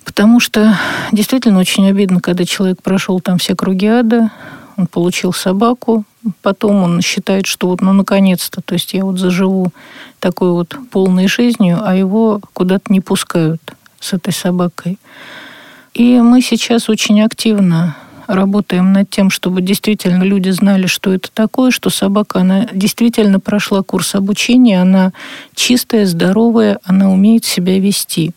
Потому 0.03 0.41
что 0.41 0.77
действительно 1.13 1.59
очень 1.59 1.87
обидно, 1.87 2.19
когда 2.19 2.43
человек 2.43 2.81
прошел 2.81 3.21
там 3.21 3.37
все 3.37 3.55
круги 3.55 3.87
ада, 3.87 4.29
он 4.75 4.87
получил 4.87 5.31
собаку, 5.31 6.03
потом 6.41 6.83
он 6.83 7.01
считает, 7.01 7.45
что 7.45 7.67
вот, 7.67 7.79
ну, 7.79 7.93
наконец-то, 7.93 8.61
то 8.61 8.73
есть 8.73 8.93
я 8.93 9.05
вот 9.05 9.19
заживу 9.19 9.71
такой 10.19 10.51
вот 10.51 10.75
полной 10.91 11.29
жизнью, 11.29 11.79
а 11.81 11.95
его 11.95 12.41
куда-то 12.53 12.91
не 12.91 12.99
пускают 12.99 13.61
с 14.01 14.13
этой 14.13 14.33
собакой. 14.33 14.97
И 15.93 16.19
мы 16.19 16.41
сейчас 16.41 16.89
очень 16.89 17.21
активно 17.21 17.95
работаем 18.27 18.93
над 18.93 19.09
тем, 19.09 19.29
чтобы 19.29 19.61
действительно 19.61 20.23
люди 20.23 20.49
знали, 20.49 20.87
что 20.87 21.13
это 21.13 21.29
такое, 21.31 21.71
что 21.71 21.89
собака, 21.89 22.39
она 22.39 22.67
действительно 22.73 23.39
прошла 23.39 23.83
курс 23.83 24.15
обучения, 24.15 24.81
она 24.81 25.11
чистая, 25.55 26.05
здоровая, 26.05 26.79
она 26.83 27.11
умеет 27.11 27.45
себя 27.45 27.77
вести. 27.79 28.31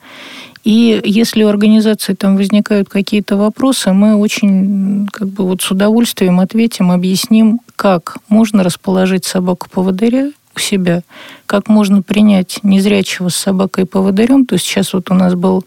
И 0.64 1.00
если 1.04 1.44
у 1.44 1.48
организации 1.48 2.14
там 2.14 2.36
возникают 2.36 2.88
какие-то 2.88 3.36
вопросы, 3.36 3.92
мы 3.92 4.16
очень 4.16 5.06
как 5.12 5.28
бы 5.28 5.44
вот 5.44 5.60
с 5.60 5.70
удовольствием 5.70 6.40
ответим, 6.40 6.90
объясним, 6.90 7.60
как 7.76 8.16
можно 8.28 8.64
расположить 8.64 9.26
собаку-поводыря 9.26 10.32
у 10.56 10.60
себя, 10.60 11.02
как 11.46 11.68
можно 11.68 12.02
принять 12.02 12.60
незрячего 12.62 13.28
с 13.28 13.36
собакой-поводырем. 13.36 14.46
То 14.46 14.54
есть 14.54 14.66
сейчас 14.66 14.92
вот 14.92 15.10
у 15.10 15.14
нас 15.14 15.34
был 15.34 15.64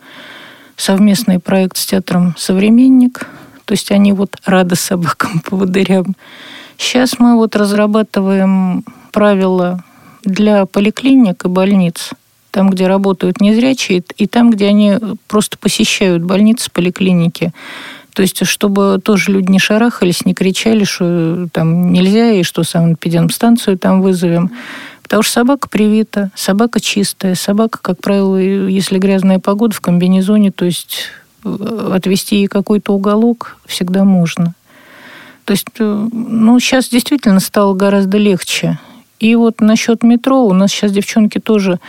совместный 0.75 1.39
проект 1.39 1.77
с 1.77 1.85
театром 1.85 2.35
«Современник», 2.37 3.27
то 3.67 3.73
есть 3.73 3.91
они 3.91 4.13
вот 4.13 4.37
рады 4.45 4.75
собакам-поводырям. 4.75 6.15
Сейчас 6.77 7.19
мы 7.19 7.35
вот 7.35 7.55
разрабатываем 7.55 8.85
правила 9.11 9.83
для 10.23 10.65
поликлиник 10.65 11.43
и 11.43 11.49
больниц, 11.49 12.11
там, 12.51 12.69
где 12.69 12.87
работают 12.87 13.41
незрячие, 13.41 14.03
и 14.15 14.25
там, 14.25 14.51
где 14.51 14.67
они 14.67 14.93
просто 15.27 15.57
посещают 15.57 16.23
больницы, 16.23 16.71
поликлиники. 16.71 17.51
То 18.17 18.23
есть, 18.23 18.43
чтобы 18.47 18.99
тоже 18.99 19.31
люди 19.31 19.51
не 19.51 19.59
шарахались, 19.59 20.25
не 20.25 20.33
кричали, 20.33 20.85
что 20.85 21.47
там 21.53 21.93
нельзя, 21.93 22.31
и 22.31 22.41
что 22.41 22.63
санэпидемстанцию 22.63 23.77
там 23.77 24.01
вызовем. 24.01 24.49
Потому 25.03 25.21
что 25.21 25.33
собака 25.33 25.69
привита, 25.69 26.31
собака 26.33 26.79
чистая, 26.79 27.35
собака, 27.35 27.77
как 27.79 28.01
правило, 28.01 28.37
если 28.37 28.97
грязная 28.97 29.37
погода 29.37 29.75
в 29.75 29.81
комбинезоне, 29.81 30.51
то 30.51 30.65
есть 30.65 31.09
э, 31.45 31.91
отвести 31.93 32.37
ей 32.37 32.47
какой-то 32.47 32.91
уголок 32.93 33.57
всегда 33.67 34.03
можно. 34.03 34.55
То 35.45 35.51
есть, 35.51 35.67
э, 35.77 36.07
ну, 36.11 36.59
сейчас 36.59 36.89
действительно 36.89 37.39
стало 37.39 37.75
гораздо 37.75 38.17
легче. 38.17 38.79
И 39.19 39.35
вот 39.35 39.61
насчет 39.61 40.01
метро, 40.01 40.43
у 40.43 40.53
нас 40.53 40.71
сейчас 40.71 40.91
девчонки 40.91 41.37
тоже, 41.37 41.79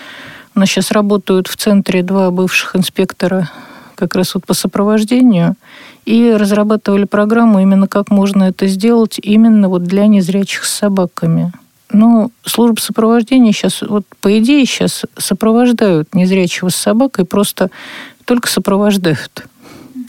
у 0.55 0.61
нас 0.61 0.69
сейчас 0.69 0.91
работают 0.91 1.47
в 1.47 1.57
центре 1.57 2.03
два 2.03 2.31
бывших 2.31 2.77
инспектора 2.77 3.49
как 3.95 4.15
раз 4.15 4.35
вот 4.35 4.47
по 4.47 4.53
сопровождению, 4.53 5.57
и 6.09 6.33
разрабатывали 6.33 7.05
программу 7.05 7.61
именно 7.61 7.87
как 7.87 8.11
можно 8.11 8.45
это 8.45 8.67
сделать 8.67 9.21
именно 9.23 9.69
вот 9.69 9.83
для 9.83 10.07
незрячих 10.07 10.65
с 10.65 10.75
собаками. 10.75 11.53
Ну, 11.93 12.31
служба 12.47 12.81
сопровождения 12.81 13.53
сейчас, 13.53 13.83
вот 13.83 14.05
по 14.23 14.39
идее 14.39 14.65
сейчас 14.65 15.05
сопровождают 15.19 16.15
незрячего 16.15 16.71
с 16.71 16.77
собакой, 16.77 17.27
просто 17.27 17.71
только 18.25 18.49
сопровождают. 18.49 19.45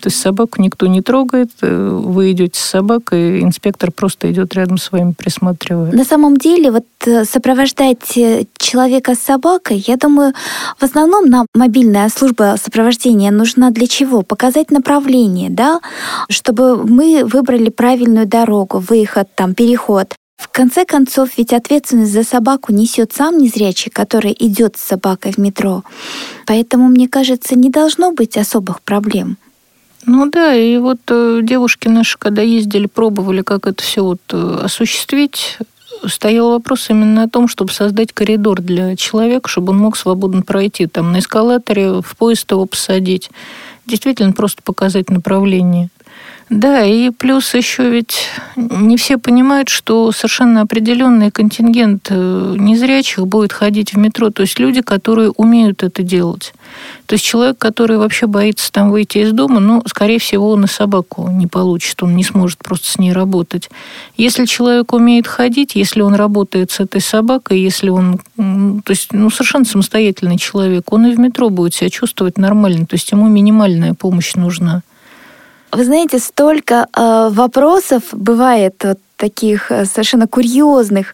То 0.02 0.08
есть 0.08 0.22
собаку 0.22 0.62
никто 0.62 0.88
не 0.88 1.02
трогает, 1.02 1.52
э, 1.62 1.90
вы 1.90 2.32
идете 2.32 2.60
с 2.60 2.64
собакой, 2.64 3.42
инспектор 3.42 3.92
просто 3.92 4.32
идет 4.32 4.54
рядом 4.54 4.78
с 4.78 4.92
вами, 4.92 5.14
присматривает. 5.18 5.94
На 5.94 6.06
самом 6.06 6.38
деле, 6.38 6.72
вот 6.72 6.86
э, 7.06 7.26
сопровождать 7.26 8.18
э, 8.18 8.46
человека 8.58 9.16
с 9.16 9.20
собакой, 9.20 9.84
я 9.86 9.98
думаю, 9.98 10.34
в 10.78 10.84
основном 10.84 11.26
нам 11.26 11.46
мобильная 11.54 12.10
служба 12.10 12.56
сопровождения 12.62 13.32
нужна 13.32 13.72
для 13.72 13.88
чего? 13.88 14.22
Показать 14.22 14.72
направление, 14.72 15.50
да, 15.50 15.82
чтобы 16.30 16.86
мы 16.86 17.26
выбрали 17.26 17.70
правильную 17.70 18.26
дорогу, 18.26 18.80
выход, 18.80 19.28
там, 19.36 19.54
переход. 19.54 20.14
В 20.38 20.48
конце 20.48 20.86
концов, 20.86 21.32
ведь 21.38 21.52
ответственность 21.52 22.14
за 22.14 22.24
собаку 22.24 22.72
несет 22.72 23.12
сам 23.12 23.38
незрячий, 23.38 23.92
который 23.92 24.34
идет 24.40 24.78
с 24.78 24.82
собакой 24.82 25.34
в 25.34 25.38
метро. 25.38 25.84
Поэтому, 26.46 26.88
мне 26.88 27.10
кажется, 27.10 27.56
не 27.56 27.70
должно 27.70 28.14
быть 28.14 28.38
особых 28.38 28.82
проблем. 28.82 29.38
Ну 30.06 30.30
да, 30.30 30.56
и 30.56 30.78
вот 30.78 31.00
э, 31.10 31.42
девушки 31.44 31.88
наши, 31.88 32.18
когда 32.18 32.42
ездили, 32.42 32.88
пробовали, 32.88 33.42
как 33.42 33.68
это 33.68 33.84
все 33.84 34.04
вот 34.04 34.22
э, 34.32 34.60
осуществить, 34.64 35.58
стоял 36.08 36.52
вопрос 36.52 36.90
именно 36.90 37.24
о 37.24 37.30
том, 37.30 37.48
чтобы 37.48 37.72
создать 37.72 38.14
коридор 38.14 38.62
для 38.62 38.96
человека, 38.96 39.50
чтобы 39.50 39.72
он 39.72 39.80
мог 39.80 39.98
свободно 39.98 40.42
пройти 40.42 40.88
там 40.88 41.12
на 41.12 41.20
эскалаторе, 41.20 42.02
в 42.02 42.16
поезд 42.18 42.50
его 42.52 42.66
посадить. 42.66 43.30
Действительно, 43.86 44.32
просто 44.34 44.62
показать 44.64 45.10
направление. 45.10 45.90
Да, 46.50 46.84
и 46.84 47.12
плюс 47.12 47.54
еще 47.54 47.92
ведь 47.92 48.26
не 48.56 48.98
все 48.98 49.20
понимают, 49.20 49.70
что 49.70 50.12
совершенно 50.12 50.62
определенный 50.62 51.30
контингент 51.30 52.08
э, 52.10 52.56
незрячих 52.58 53.28
будет 53.28 53.54
ходить 53.54 53.94
в 53.94 53.98
метро. 54.00 54.32
То 54.32 54.42
есть 54.42 54.58
люди, 54.58 54.82
которые 54.82 55.30
умеют 55.30 55.84
это 55.84 56.02
делать. 56.02 56.54
То 57.06 57.14
есть 57.14 57.24
человек, 57.24 57.60
который 57.60 57.98
вообще 57.98 58.26
боится 58.26 58.72
там 58.72 58.90
выйти 58.90 59.20
из 59.20 59.32
дома, 59.32 59.60
ну, 59.60 59.84
скорее 59.86 60.18
всего, 60.18 60.50
он 60.50 60.64
и 60.66 60.68
собаку 60.68 61.30
не 61.30 61.46
получит, 61.46 62.02
он 62.02 62.16
не 62.16 62.24
сможет 62.24 62.58
просто 62.60 62.90
с 62.90 62.98
ней 62.98 63.14
работать. 63.14 63.70
Если 64.18 64.46
человек 64.46 64.92
умеет 64.92 65.28
ходить, 65.28 65.76
если 65.76 66.02
он 66.02 66.16
работает 66.16 66.72
с 66.72 66.80
этой 66.80 67.02
собакой, 67.02 67.60
если 67.60 67.90
он, 67.90 68.20
то 68.38 68.90
есть, 68.92 69.14
ну, 69.14 69.30
совершенно 69.30 69.66
самостоятельный 69.66 70.38
человек, 70.38 70.92
он 70.92 71.06
и 71.06 71.16
в 71.16 71.20
метро 71.20 71.52
будет 71.52 71.76
себя 71.76 71.92
чувствовать 71.92 72.40
нормально, 72.40 72.88
то 72.88 72.96
есть 72.96 73.12
ему 73.12 73.28
минимальная 73.28 73.94
помощь 73.94 74.34
нужна. 74.34 74.82
Вы 75.72 75.84
знаете, 75.86 76.20
столько 76.20 76.88
э, 76.94 77.30
вопросов 77.32 78.04
бывает 78.12 78.76
вот 78.84 79.00
таких 79.18 79.72
э, 79.72 79.86
совершенно 79.86 80.28
курьезных 80.28 81.14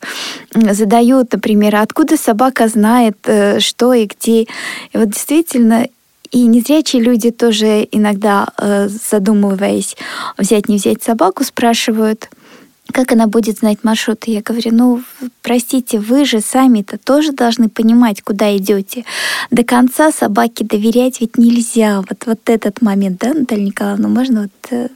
задают, 0.54 1.34
например, 1.34 1.76
откуда 1.76 2.16
собака 2.16 2.68
знает, 2.68 3.18
э, 3.26 3.60
что 3.60 3.94
и 3.94 4.06
где. 4.06 4.44
И 4.44 4.48
вот 4.94 5.10
действительно, 5.10 5.88
и 6.32 6.48
незрячие 6.48 7.02
люди 7.02 7.32
тоже 7.32 7.88
иногда, 7.92 8.48
э, 8.58 8.88
задумываясь, 8.88 9.98
взять 10.38 10.70
не 10.70 10.78
взять 10.78 11.04
собаку, 11.04 11.44
спрашивают, 11.44 12.30
как 12.92 13.12
она 13.12 13.28
будет 13.28 13.60
знать 13.60 13.80
маршрут? 13.84 14.28
И 14.28 14.32
я 14.32 14.42
говорю, 14.42 14.72
ну, 14.72 15.04
простите, 15.42 16.00
вы 16.00 16.26
же 16.26 16.40
сами-то 16.40 16.98
тоже 16.98 17.32
должны 17.32 17.70
понимать, 17.70 18.22
куда 18.22 18.56
идете. 18.56 19.06
До 19.52 19.64
конца 19.64 20.12
собаке 20.12 20.64
доверять 20.64 21.22
ведь 21.22 21.38
нельзя. 21.38 22.02
Вот, 22.02 22.24
вот 22.26 22.40
этот 22.46 22.82
момент, 22.82 23.20
да, 23.20 23.34
Наталья 23.34 23.66
Николаевна, 23.66 24.08
можно 24.08 24.42
вот... 24.44 24.72
Э, 24.72 24.88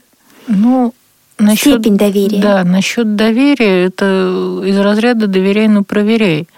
ну, 0.46 0.94
насчет, 1.38 1.74
степень 1.74 1.96
доверия. 1.96 2.40
Да, 2.40 2.64
насчет 2.64 3.16
доверия, 3.16 3.86
это 3.86 4.62
из 4.64 4.78
разряда 4.78 5.26
доверяй, 5.26 5.68
но 5.68 5.84
проверяй. 5.84 6.48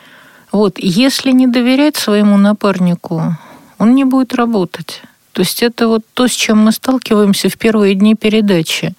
Вот, 0.50 0.78
если 0.78 1.32
не 1.32 1.46
доверять 1.46 1.96
своему 1.96 2.36
напарнику, 2.36 3.36
он 3.78 3.94
не 3.94 4.04
будет 4.04 4.34
работать. 4.34 5.02
То 5.32 5.40
есть 5.40 5.62
это 5.62 5.88
вот 5.88 6.02
то, 6.12 6.28
с 6.28 6.32
чем 6.32 6.58
мы 6.58 6.72
сталкиваемся 6.72 7.48
в 7.48 7.56
первые 7.56 7.94
дни 7.94 8.14
передачи. 8.14 8.94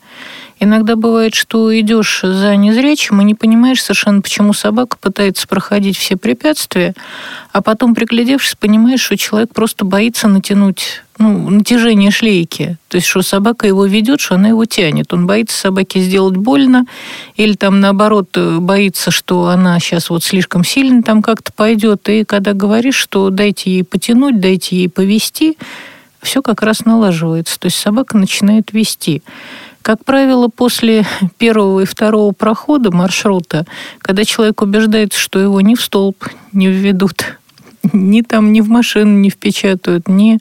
Иногда 0.60 0.96
бывает, 0.96 1.36
что 1.36 1.78
идешь 1.78 2.22
за 2.22 2.56
незрячим 2.56 3.22
и 3.22 3.24
не 3.26 3.36
понимаешь 3.36 3.82
совершенно, 3.82 4.22
почему 4.22 4.54
собака 4.54 4.98
пытается 5.00 5.48
проходить 5.48 5.98
все 5.98 6.16
препятствия, 6.16 6.94
а 7.52 7.62
потом, 7.62 7.96
приглядевшись, 7.96 8.56
понимаешь, 8.56 9.02
что 9.02 9.18
человек 9.18 9.54
просто 9.54 9.86
боится 9.86 10.28
натянуть 10.28 11.04
ну, 11.20 11.50
натяжение 11.50 12.12
шлейки. 12.12 12.78
То 12.88 12.98
есть, 12.98 13.08
что 13.08 13.22
собака 13.22 13.68
его 13.68 13.86
ведет, 13.86 14.20
что 14.20 14.36
она 14.36 14.50
его 14.50 14.66
тянет. 14.66 15.14
Он 15.14 15.28
боится 15.28 15.58
собаке 15.58 16.00
сделать 16.00 16.38
больно, 16.38 16.86
или 17.36 17.54
там 17.54 17.80
наоборот 17.80 18.36
боится, 18.36 19.12
что 19.12 19.48
она 19.48 19.80
сейчас 19.80 20.10
вот 20.10 20.24
слишком 20.24 20.64
сильно 20.64 21.04
там 21.04 21.22
как-то 21.22 21.52
пойдет. 21.54 22.08
И 22.10 22.24
когда 22.26 22.54
говоришь, 22.54 22.96
что 22.96 23.30
дайте 23.30 23.72
ей 23.72 23.84
потянуть, 23.84 24.40
дайте 24.40 24.76
ей 24.76 24.90
повести, 24.90 25.58
все 26.22 26.42
как 26.42 26.62
раз 26.62 26.86
налаживается. 26.86 27.60
То 27.60 27.68
есть 27.68 27.78
собака 27.78 28.18
начинает 28.18 28.74
вести. 28.74 29.22
Как 29.84 30.06
правило, 30.06 30.48
после 30.48 31.06
первого 31.38 31.82
и 31.82 31.86
второго 31.86 32.32
прохода 32.32 32.90
маршрута, 32.90 33.66
когда 34.00 34.24
человек 34.24 34.62
убеждается, 34.62 35.20
что 35.20 35.40
его 35.40 35.60
ни 35.60 35.76
в 35.76 35.82
столб 35.82 36.26
не 36.54 36.70
введут, 36.70 37.38
ни 37.92 38.22
там, 38.22 38.54
ни 38.54 38.62
в 38.62 38.70
машину 38.70 39.20
не 39.20 39.30
впечатают, 39.30 40.08
ни 40.08 40.40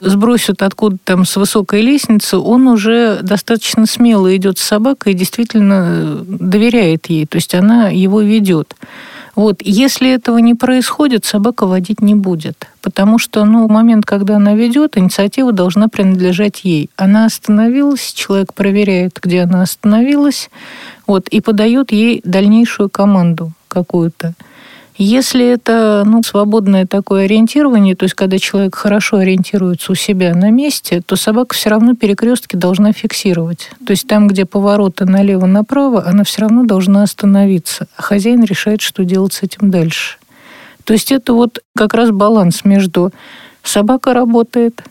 сбросят 0.00 0.62
откуда 0.62 0.96
там 1.02 1.24
с 1.24 1.34
высокой 1.34 1.82
лестницы, 1.82 2.38
он 2.38 2.68
уже 2.68 3.18
достаточно 3.20 3.84
смело 3.84 4.34
идет 4.36 4.58
с 4.58 4.62
собакой 4.62 5.12
и 5.12 5.16
действительно 5.16 6.22
доверяет 6.24 7.06
ей, 7.06 7.26
то 7.26 7.34
есть 7.34 7.56
она 7.56 7.88
его 7.88 8.20
ведет. 8.20 8.76
Вот, 9.38 9.58
если 9.62 10.10
этого 10.10 10.38
не 10.38 10.56
происходит, 10.56 11.24
собака 11.24 11.68
водить 11.68 12.00
не 12.00 12.16
будет. 12.16 12.66
Потому 12.82 13.20
что, 13.20 13.44
ну, 13.44 13.68
момент, 13.68 14.04
когда 14.04 14.34
она 14.34 14.56
ведет, 14.56 14.98
инициатива 14.98 15.52
должна 15.52 15.86
принадлежать 15.86 16.64
ей. 16.64 16.90
Она 16.96 17.24
остановилась, 17.24 18.12
человек 18.14 18.52
проверяет, 18.52 19.20
где 19.22 19.42
она 19.42 19.62
остановилась, 19.62 20.50
вот, 21.06 21.28
и 21.28 21.40
подает 21.40 21.92
ей 21.92 22.20
дальнейшую 22.24 22.90
команду 22.90 23.52
какую-то. 23.68 24.34
Если 25.00 25.46
это 25.46 26.02
ну, 26.04 26.24
свободное 26.24 26.84
такое 26.84 27.26
ориентирование, 27.26 27.94
то 27.94 28.02
есть 28.02 28.16
когда 28.16 28.36
человек 28.40 28.74
хорошо 28.74 29.18
ориентируется 29.18 29.92
у 29.92 29.94
себя 29.94 30.34
на 30.34 30.50
месте, 30.50 31.00
то 31.06 31.14
собака 31.14 31.54
все 31.54 31.70
равно 31.70 31.94
перекрестки 31.94 32.56
должна 32.56 32.92
фиксировать. 32.92 33.70
То 33.86 33.92
есть 33.92 34.08
там, 34.08 34.26
где 34.26 34.44
повороты 34.44 35.04
налево-направо, 35.04 36.04
она 36.04 36.24
все 36.24 36.42
равно 36.42 36.64
должна 36.64 37.04
остановиться. 37.04 37.86
А 37.96 38.02
хозяин 38.02 38.42
решает, 38.42 38.80
что 38.80 39.04
делать 39.04 39.34
с 39.34 39.44
этим 39.44 39.70
дальше. 39.70 40.18
То 40.82 40.94
есть 40.94 41.12
это 41.12 41.32
вот 41.32 41.60
как 41.76 41.94
раз 41.94 42.10
баланс 42.10 42.64
между 42.64 43.12
собака 43.62 44.14
работает, 44.14 44.82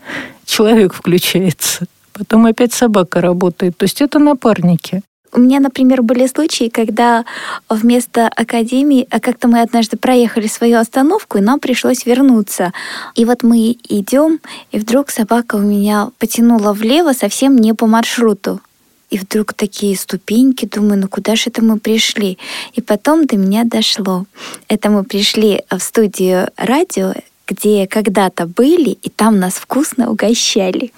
человек 0.46 0.94
включается, 0.94 1.86
потом 2.14 2.46
опять 2.46 2.72
собака 2.72 3.20
работает. 3.20 3.76
То 3.76 3.84
есть 3.84 4.02
это 4.02 4.20
напарники. 4.20 5.02
У 5.34 5.40
меня, 5.40 5.60
например, 5.60 6.02
были 6.02 6.26
случаи, 6.28 6.70
когда 6.70 7.26
вместо 7.70 8.28
академии, 8.28 9.08
а 9.10 9.20
как-то 9.20 9.48
мы 9.48 9.62
однажды 9.62 9.98
проехали 9.98 10.48
свою 10.48 10.78
остановку, 10.78 11.38
и 11.38 11.42
нам 11.42 11.60
пришлось 11.60 12.06
вернуться. 12.06 12.74
И 13.16 13.26
вот 13.26 13.44
мы 13.44 13.78
идем, 13.90 14.40
и 14.72 14.80
вдруг 14.80 15.10
собака 15.10 15.56
у 15.56 15.62
меня 15.62 16.10
потянула 16.18 16.74
влево 16.74 17.14
совсем 17.14 17.56
не 17.58 17.74
по 17.74 17.88
маршруту. 17.88 18.62
И 19.10 19.18
вдруг 19.18 19.54
такие 19.54 19.96
ступеньки, 19.96 20.66
думаю, 20.66 21.00
ну 21.00 21.08
куда 21.08 21.36
же 21.36 21.44
это 21.50 21.64
мы 21.64 21.80
пришли? 21.80 22.38
И 22.74 22.82
потом 22.82 23.26
до 23.26 23.38
меня 23.38 23.64
дошло. 23.64 24.26
Это 24.68 24.90
мы 24.90 25.04
пришли 25.04 25.64
в 25.70 25.80
студию 25.80 26.50
радио, 26.58 27.14
где 27.48 27.88
когда-то 27.88 28.48
были, 28.48 28.90
и 28.90 29.10
там 29.10 29.40
нас 29.40 29.54
вкусно 29.54 30.12
угощали. 30.12 30.92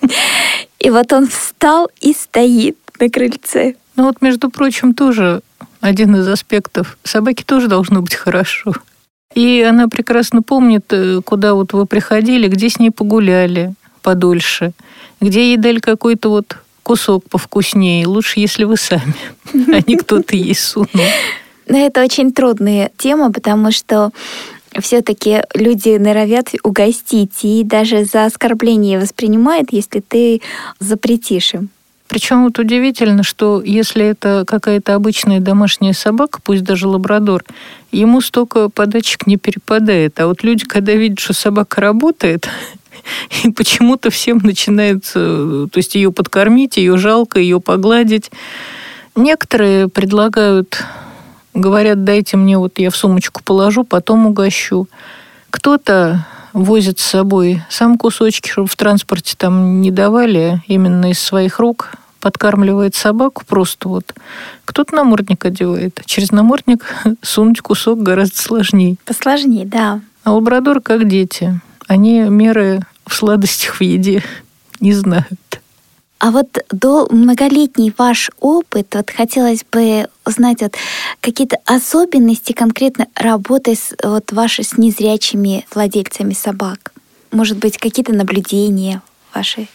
И 0.80 0.90
вот 0.90 1.12
он 1.12 1.28
встал 1.28 1.88
и 2.00 2.12
стоит 2.12 2.76
на 2.98 3.10
крыльце. 3.10 3.74
Ну 3.96 4.04
вот, 4.04 4.22
между 4.22 4.50
прочим, 4.50 4.94
тоже 4.94 5.42
один 5.80 6.16
из 6.16 6.28
аспектов. 6.28 6.96
Собаке 7.04 7.44
тоже 7.44 7.68
должно 7.68 8.00
быть 8.00 8.14
хорошо. 8.14 8.72
И 9.34 9.62
она 9.62 9.88
прекрасно 9.88 10.42
помнит, 10.42 10.84
э, 10.90 11.20
куда 11.24 11.54
вот 11.54 11.72
вы 11.72 11.86
приходили, 11.86 12.48
где 12.48 12.68
с 12.68 12.78
ней 12.78 12.90
погуляли 12.90 13.74
подольше, 14.02 14.72
где 15.20 15.48
ей 15.48 15.56
дали 15.56 15.78
какой-то 15.78 16.28
вот 16.28 16.56
кусок 16.82 17.28
повкуснее. 17.28 18.06
Лучше, 18.06 18.40
если 18.40 18.64
вы 18.64 18.76
сами, 18.76 19.14
а 19.54 19.80
не 19.86 19.96
кто-то 19.96 20.36
ей 20.36 20.54
сунул. 20.54 20.88
Но 21.68 21.78
это 21.78 22.02
очень 22.02 22.32
трудная 22.32 22.90
тема, 22.98 23.32
потому 23.32 23.72
что 23.72 24.10
все-таки 24.80 25.42
люди 25.54 25.96
норовят 25.96 26.48
угостить 26.62 27.44
и 27.44 27.62
даже 27.62 28.04
за 28.04 28.24
оскорбление 28.24 28.98
воспринимают, 28.98 29.68
если 29.72 30.00
ты 30.00 30.40
запретишь 30.80 31.54
им. 31.54 31.70
Причем 32.12 32.44
вот 32.44 32.58
удивительно, 32.58 33.22
что 33.22 33.62
если 33.64 34.04
это 34.04 34.44
какая-то 34.46 34.94
обычная 34.94 35.40
домашняя 35.40 35.94
собака, 35.94 36.40
пусть 36.44 36.62
даже 36.62 36.86
лабрадор, 36.86 37.42
ему 37.90 38.20
столько 38.20 38.68
подачек 38.68 39.26
не 39.26 39.38
перепадает. 39.38 40.20
А 40.20 40.26
вот 40.26 40.42
люди, 40.42 40.66
когда 40.66 40.92
видят, 40.92 41.20
что 41.20 41.32
собака 41.32 41.80
работает, 41.80 42.50
и 43.44 43.50
почему-то 43.50 44.10
всем 44.10 44.40
начинается, 44.42 45.68
то 45.72 45.78
есть 45.78 45.94
ее 45.94 46.12
подкормить, 46.12 46.76
ее 46.76 46.98
жалко, 46.98 47.40
ее 47.40 47.62
погладить. 47.62 48.30
Некоторые 49.16 49.88
предлагают, 49.88 50.84
говорят, 51.54 52.04
дайте 52.04 52.36
мне, 52.36 52.58
вот 52.58 52.78
я 52.78 52.90
в 52.90 52.96
сумочку 52.96 53.40
положу, 53.42 53.84
потом 53.84 54.26
угощу. 54.26 54.86
Кто-то 55.48 56.26
возит 56.52 56.98
с 56.98 57.06
собой 57.06 57.62
сам 57.70 57.96
кусочки, 57.96 58.50
чтобы 58.50 58.68
в 58.68 58.76
транспорте 58.76 59.34
там 59.34 59.80
не 59.80 59.90
давали 59.90 60.62
именно 60.66 61.10
из 61.10 61.18
своих 61.18 61.58
рук, 61.58 61.92
подкармливает 62.22 62.94
собаку 62.94 63.42
просто 63.44 63.88
вот. 63.88 64.14
Кто-то 64.64 64.94
намордник 64.94 65.44
одевает. 65.44 66.00
Через 66.06 66.30
намордник 66.30 66.86
сунуть 67.22 67.60
кусок 67.60 68.00
гораздо 68.00 68.38
сложнее. 68.38 68.96
Посложнее, 69.04 69.66
да. 69.66 70.00
А 70.22 70.32
лабрадор 70.32 70.80
как 70.80 71.08
дети. 71.08 71.60
Они 71.88 72.20
меры 72.20 72.80
в 73.06 73.12
сладостях 73.12 73.74
в 73.74 73.80
еде 73.82 74.22
не 74.80 74.94
знают. 74.94 75.60
А 76.20 76.30
вот 76.30 76.58
до 76.70 77.08
многолетний 77.10 77.92
ваш 77.98 78.30
опыт, 78.38 78.94
вот 78.94 79.10
хотелось 79.10 79.64
бы 79.72 80.06
узнать 80.24 80.62
вот 80.62 80.76
какие-то 81.20 81.56
особенности 81.66 82.52
конкретно 82.52 83.08
работы 83.16 83.74
с, 83.74 83.92
вот 84.04 84.30
вашей 84.30 84.62
с 84.62 84.78
незрячими 84.78 85.66
владельцами 85.74 86.32
собак. 86.32 86.92
Может 87.32 87.58
быть, 87.58 87.78
какие-то 87.78 88.12
наблюдения 88.12 89.02
ваши? 89.34 89.66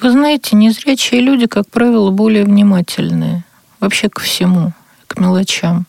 Вы 0.00 0.10
знаете, 0.10 0.56
незрячие 0.56 1.20
люди, 1.20 1.46
как 1.46 1.68
правило, 1.68 2.10
более 2.10 2.44
внимательные 2.44 3.44
вообще 3.80 4.08
ко 4.08 4.20
всему, 4.20 4.72
к 5.06 5.18
мелочам. 5.18 5.86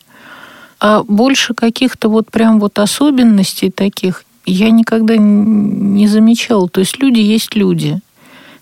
А 0.80 1.02
больше 1.02 1.54
каких-то 1.54 2.08
вот 2.08 2.30
прям 2.30 2.60
вот 2.60 2.78
особенностей 2.78 3.70
таких 3.70 4.24
я 4.46 4.70
никогда 4.70 5.16
не 5.16 6.06
замечала. 6.06 6.68
То 6.68 6.80
есть 6.80 6.98
люди 6.98 7.20
есть 7.20 7.54
люди 7.54 8.00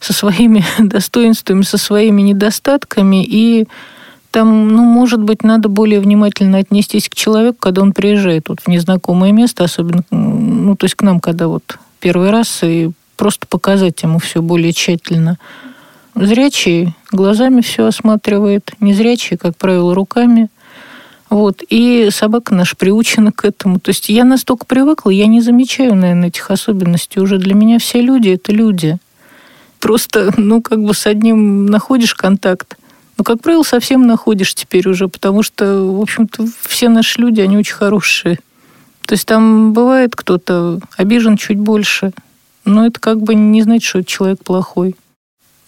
со 0.01 0.13
своими 0.13 0.65
достоинствами, 0.79 1.63
со 1.63 1.79
своими 1.79 2.23
недостатками, 2.23 3.25
и 3.25 3.67
там, 4.31 4.69
ну, 4.69 4.83
может 4.83 5.23
быть, 5.23 5.43
надо 5.45 5.69
более 5.69 6.01
внимательно 6.01 6.59
отнестись 6.59 7.09
к 7.09 7.15
человеку, 7.15 7.57
когда 7.59 7.83
он 7.83 7.93
приезжает 7.93 8.49
вот 8.49 8.61
в 8.61 8.69
незнакомое 8.69 9.33
место, 9.33 9.65
особенно, 9.65 10.05
ну, 10.11 10.77
то 10.77 10.85
есть 10.85 10.95
к 10.95 11.03
нам, 11.03 11.21
когда 11.21 11.49
вот 11.49 11.79
первый 12.01 12.31
раз, 12.31 12.63
и 12.63 12.91
просто 13.17 13.47
показать 13.47 14.03
ему 14.03 14.19
все 14.19 14.43
более 14.43 14.73
тщательно. 14.73 15.39
Зрячий 16.15 16.95
глазами 17.13 17.61
все 17.61 17.87
осматривает, 17.87 18.73
незрячий, 18.81 19.37
как 19.37 19.57
правило, 19.57 19.95
руками. 19.95 20.49
Вот. 21.29 21.63
И 21.69 22.09
собака 22.11 22.55
наша 22.55 22.77
приучена 22.77 23.33
к 23.33 23.45
этому. 23.45 23.81
То 23.81 23.91
есть 23.91 24.09
я 24.09 24.25
настолько 24.25 24.65
привыкла, 24.65 25.11
я 25.11 25.27
не 25.27 25.41
замечаю, 25.41 25.95
наверное, 25.95 26.29
этих 26.29 26.51
особенностей. 26.51 27.21
Уже 27.21 27.39
для 27.39 27.55
меня 27.55 27.79
все 27.79 28.01
люди– 28.01 28.29
это 28.31 28.53
люди. 28.53 28.97
Просто, 29.81 30.33
ну, 30.37 30.63
как 30.63 30.83
бы 30.83 30.95
с 30.95 31.07
одним 31.07 31.67
находишь 31.67 32.15
контакт, 32.15 32.77
но, 33.19 33.25
как 33.25 33.41
правило, 33.41 33.63
совсем 33.63 34.07
находишь 34.07 34.55
теперь 34.55 34.89
уже, 34.89 35.09
потому 35.09 35.43
что, 35.43 35.85
в 35.85 36.01
общем-то, 36.01 36.47
все 36.63 36.89
наши 36.89 37.21
люди, 37.21 37.41
они 37.41 37.57
очень 37.57 37.75
хорошие. 37.75 38.39
То 39.07 39.13
есть 39.15 39.27
там 39.27 39.73
бывает 39.73 40.15
кто-то 40.17 40.81
обижен 40.97 41.37
чуть 41.37 41.59
больше, 41.59 42.13
но 42.67 42.87
это 42.87 43.01
как 43.01 43.23
бы 43.23 43.35
не 43.35 43.63
значит, 43.63 43.89
что 43.89 44.05
человек 44.05 44.45
плохой. 44.45 44.95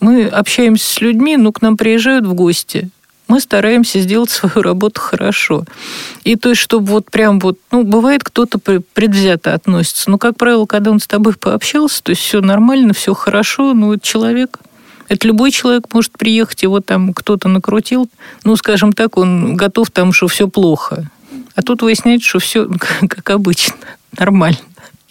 Мы 0.01 0.27
общаемся 0.27 0.87
с 0.89 1.01
людьми, 1.01 1.37
ну, 1.37 1.53
к 1.53 1.63
нам 1.63 1.77
приезжают 1.77 2.27
в 2.27 2.35
гости. 2.35 2.91
Мы 3.27 3.41
стараемся 3.41 4.01
сделать 4.01 4.31
свою 4.31 4.63
работу 4.63 5.01
хорошо. 5.01 5.65
И 6.25 6.37
то 6.37 6.51
есть, 6.51 6.61
чтобы 6.61 6.87
вот 6.87 7.11
прям 7.11 7.39
вот, 7.41 7.59
ну, 7.71 7.85
бывает, 7.85 8.25
кто-то 8.25 8.59
предвзято 8.59 9.55
относится. 9.55 10.11
Но, 10.11 10.19
как 10.19 10.37
правило, 10.37 10.67
когда 10.67 10.91
он 10.91 11.01
с 11.01 11.07
тобой 11.07 11.35
пообщался, 11.35 12.03
то 12.03 12.11
есть 12.11 12.23
все 12.23 12.41
нормально, 12.41 12.95
все 12.95 13.15
хорошо, 13.15 13.75
ну, 13.75 13.93
это 13.93 14.07
человек. 14.07 14.59
Это 15.09 15.27
любой 15.27 15.51
человек 15.51 15.93
может 15.93 16.13
приехать, 16.13 16.63
его 16.63 16.81
там 16.81 17.15
кто-то 17.15 17.49
накрутил, 17.49 18.11
ну, 18.45 18.57
скажем 18.57 18.93
так, 18.93 19.17
он 19.17 19.57
готов 19.57 19.91
там, 19.91 20.13
что 20.13 20.29
все 20.29 20.49
плохо. 20.49 21.11
А 21.55 21.63
тут 21.63 21.83
выясняется, 21.83 22.29
что 22.29 22.39
все 22.39 22.69
как 23.09 23.31
обычно, 23.31 23.75
нормально. 24.17 24.59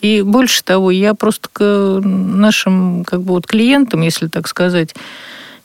И 0.01 0.21
больше 0.21 0.63
того, 0.63 0.91
я 0.91 1.13
просто 1.13 1.49
к 1.51 2.01
нашим 2.03 3.03
как 3.03 3.21
бы 3.23 3.33
вот 3.33 3.47
клиентам, 3.47 4.01
если 4.01 4.27
так 4.27 4.47
сказать, 4.47 4.93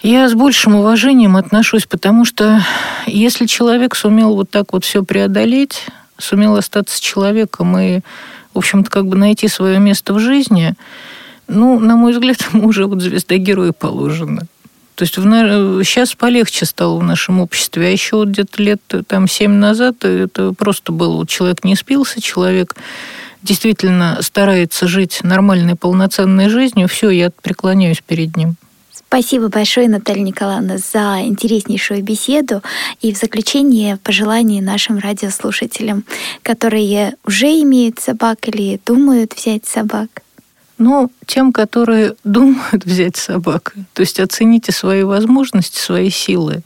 я 0.03 0.29
с 0.29 0.35
большим 0.35 0.75
уважением 0.75 1.37
отношусь, 1.37 1.87
потому 1.87 2.25
что 2.25 2.61
если 3.07 3.47
человек 3.47 3.95
сумел 3.95 4.35
вот 4.35 4.51
так 4.51 4.73
вот 4.73 4.85
все 4.85 5.05
преодолеть, 5.05 5.87
сумел 6.19 6.57
остаться 6.57 7.01
человеком 7.01 7.79
и, 7.79 8.01
в 8.55 8.59
общем-то, 8.59 8.91
как 8.91 9.07
бы 9.07 9.17
найти 9.17 9.49
свое 9.49 9.79
место 9.79 10.15
в 10.15 10.19
жизни, 10.19 10.75
ну, 11.47 11.79
на 11.79 11.97
мой 11.97 12.13
взгляд, 12.13 12.39
ему 12.53 12.69
уже 12.69 12.87
вот 12.87 13.01
звезда 13.01 13.37
героя 13.37 13.73
положена. 13.73 14.47
То 14.95 15.05
есть 15.05 15.17
в, 15.17 15.23
сейчас 15.85 16.15
полегче 16.15 16.67
стало 16.67 16.99
в 16.99 17.03
нашем 17.03 17.41
обществе. 17.41 17.87
А 17.87 17.91
еще 17.91 18.17
вот 18.17 18.29
где-то 18.29 18.63
лет 18.63 18.81
там 19.07 19.27
семь 19.27 19.53
назад 19.53 20.05
это 20.05 20.53
просто 20.53 20.93
вот 20.93 21.29
человек 21.29 21.65
не 21.65 21.77
спился, 21.77 22.21
человек 22.21 22.75
действительно 23.43 24.19
старается 24.21 24.87
жить 24.87 25.21
нормальной, 25.23 25.77
полноценной 25.77 26.49
жизнью, 26.49 26.89
все, 26.89 27.11
я 27.11 27.31
преклоняюсь 27.31 28.03
перед 28.07 28.37
ним. 28.37 28.57
Спасибо 29.13 29.49
большое, 29.49 29.91
Наталья 29.91 30.23
Николаевна, 30.23 30.79
за 30.79 31.21
интереснейшую 31.21 32.03
беседу 32.03 32.63
и 33.03 33.13
в 33.13 33.19
заключение 33.19 33.99
пожелания 33.99 34.63
нашим 34.63 34.99
радиослушателям, 34.99 36.05
которые 36.43 37.17
уже 37.27 37.49
имеют 37.61 37.99
собак 37.99 38.49
или 38.49 38.81
думают 38.87 39.35
взять 39.37 39.67
собак. 39.67 40.09
Ну, 40.79 41.11
тем, 41.27 41.53
которые 41.53 42.15
думают 42.25 42.87
взять 42.87 43.17
собак, 43.17 43.75
то 43.93 44.01
есть 44.01 44.19
оцените 44.19 44.73
свои 44.73 45.03
возможности, 45.03 45.79
свои 45.79 46.09
силы. 46.09 46.63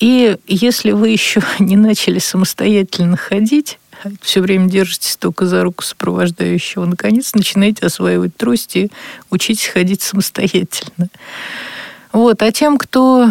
И 0.00 0.36
если 0.48 0.90
вы 0.90 1.10
еще 1.10 1.42
не 1.60 1.76
начали 1.76 2.18
самостоятельно 2.18 3.16
ходить, 3.16 3.78
все 4.20 4.40
время 4.40 4.68
держитесь 4.68 5.16
только 5.16 5.46
за 5.46 5.62
руку 5.62 5.82
сопровождающего, 5.82 6.84
наконец 6.84 7.34
начинаете 7.34 7.86
осваивать 7.86 8.36
трость 8.36 8.76
и 8.76 8.90
учитесь 9.30 9.66
ходить 9.66 10.02
самостоятельно. 10.02 11.08
Вот. 12.12 12.42
А 12.42 12.52
тем, 12.52 12.78
кто 12.78 13.30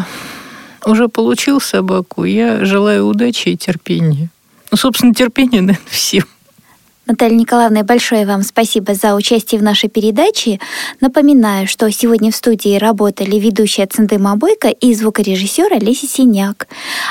уже 0.86 1.07
получил 1.07 1.62
собаку, 1.62 2.25
я 2.25 2.65
желаю 2.65 3.07
удачи 3.07 3.49
и 3.49 3.57
терпения. 3.57 4.29
Ну, 4.71 4.77
собственно, 4.77 5.13
терпение, 5.13 5.62
наверное, 5.62 5.89
всем. 5.89 6.25
Наталья 7.05 7.35
Николаевна, 7.35 7.83
большое 7.83 8.25
вам 8.25 8.43
спасибо 8.43 8.93
за 8.93 9.15
участие 9.15 9.59
в 9.59 9.63
нашей 9.63 9.89
передаче. 9.89 10.59
Напоминаю, 11.01 11.67
что 11.67 11.91
сегодня 11.91 12.31
в 12.31 12.35
студии 12.35 12.77
работали 12.77 13.37
ведущая 13.37 13.87
Цендыма 13.87 14.37
Бойко 14.37 14.69
и 14.69 14.93
звукорежиссер 14.93 15.73
Олеся 15.73 16.07
Синяк. 16.07 16.67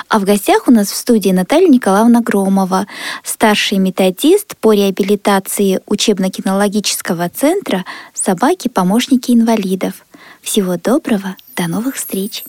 А 0.08 0.18
в 0.18 0.24
гостях 0.24 0.66
у 0.66 0.70
нас 0.70 0.90
в 0.90 0.96
студии 0.96 1.30
Наталья 1.30 1.68
Николаевна 1.68 2.22
Громова, 2.22 2.86
старший 3.22 3.78
методист 3.78 4.56
по 4.56 4.72
реабилитации 4.72 5.80
учебно-кинологического 5.86 7.28
центра 7.28 7.84
«Собаки-помощники 8.14 9.32
инвалидов». 9.32 10.06
Всего 10.40 10.76
доброго, 10.76 11.36
до 11.54 11.68
новых 11.68 11.96
встреч! 11.96 12.44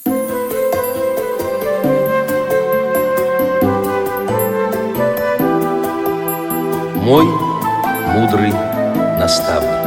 Мой 7.03 7.25
мудрый 8.13 8.53
наставник. 9.19 9.82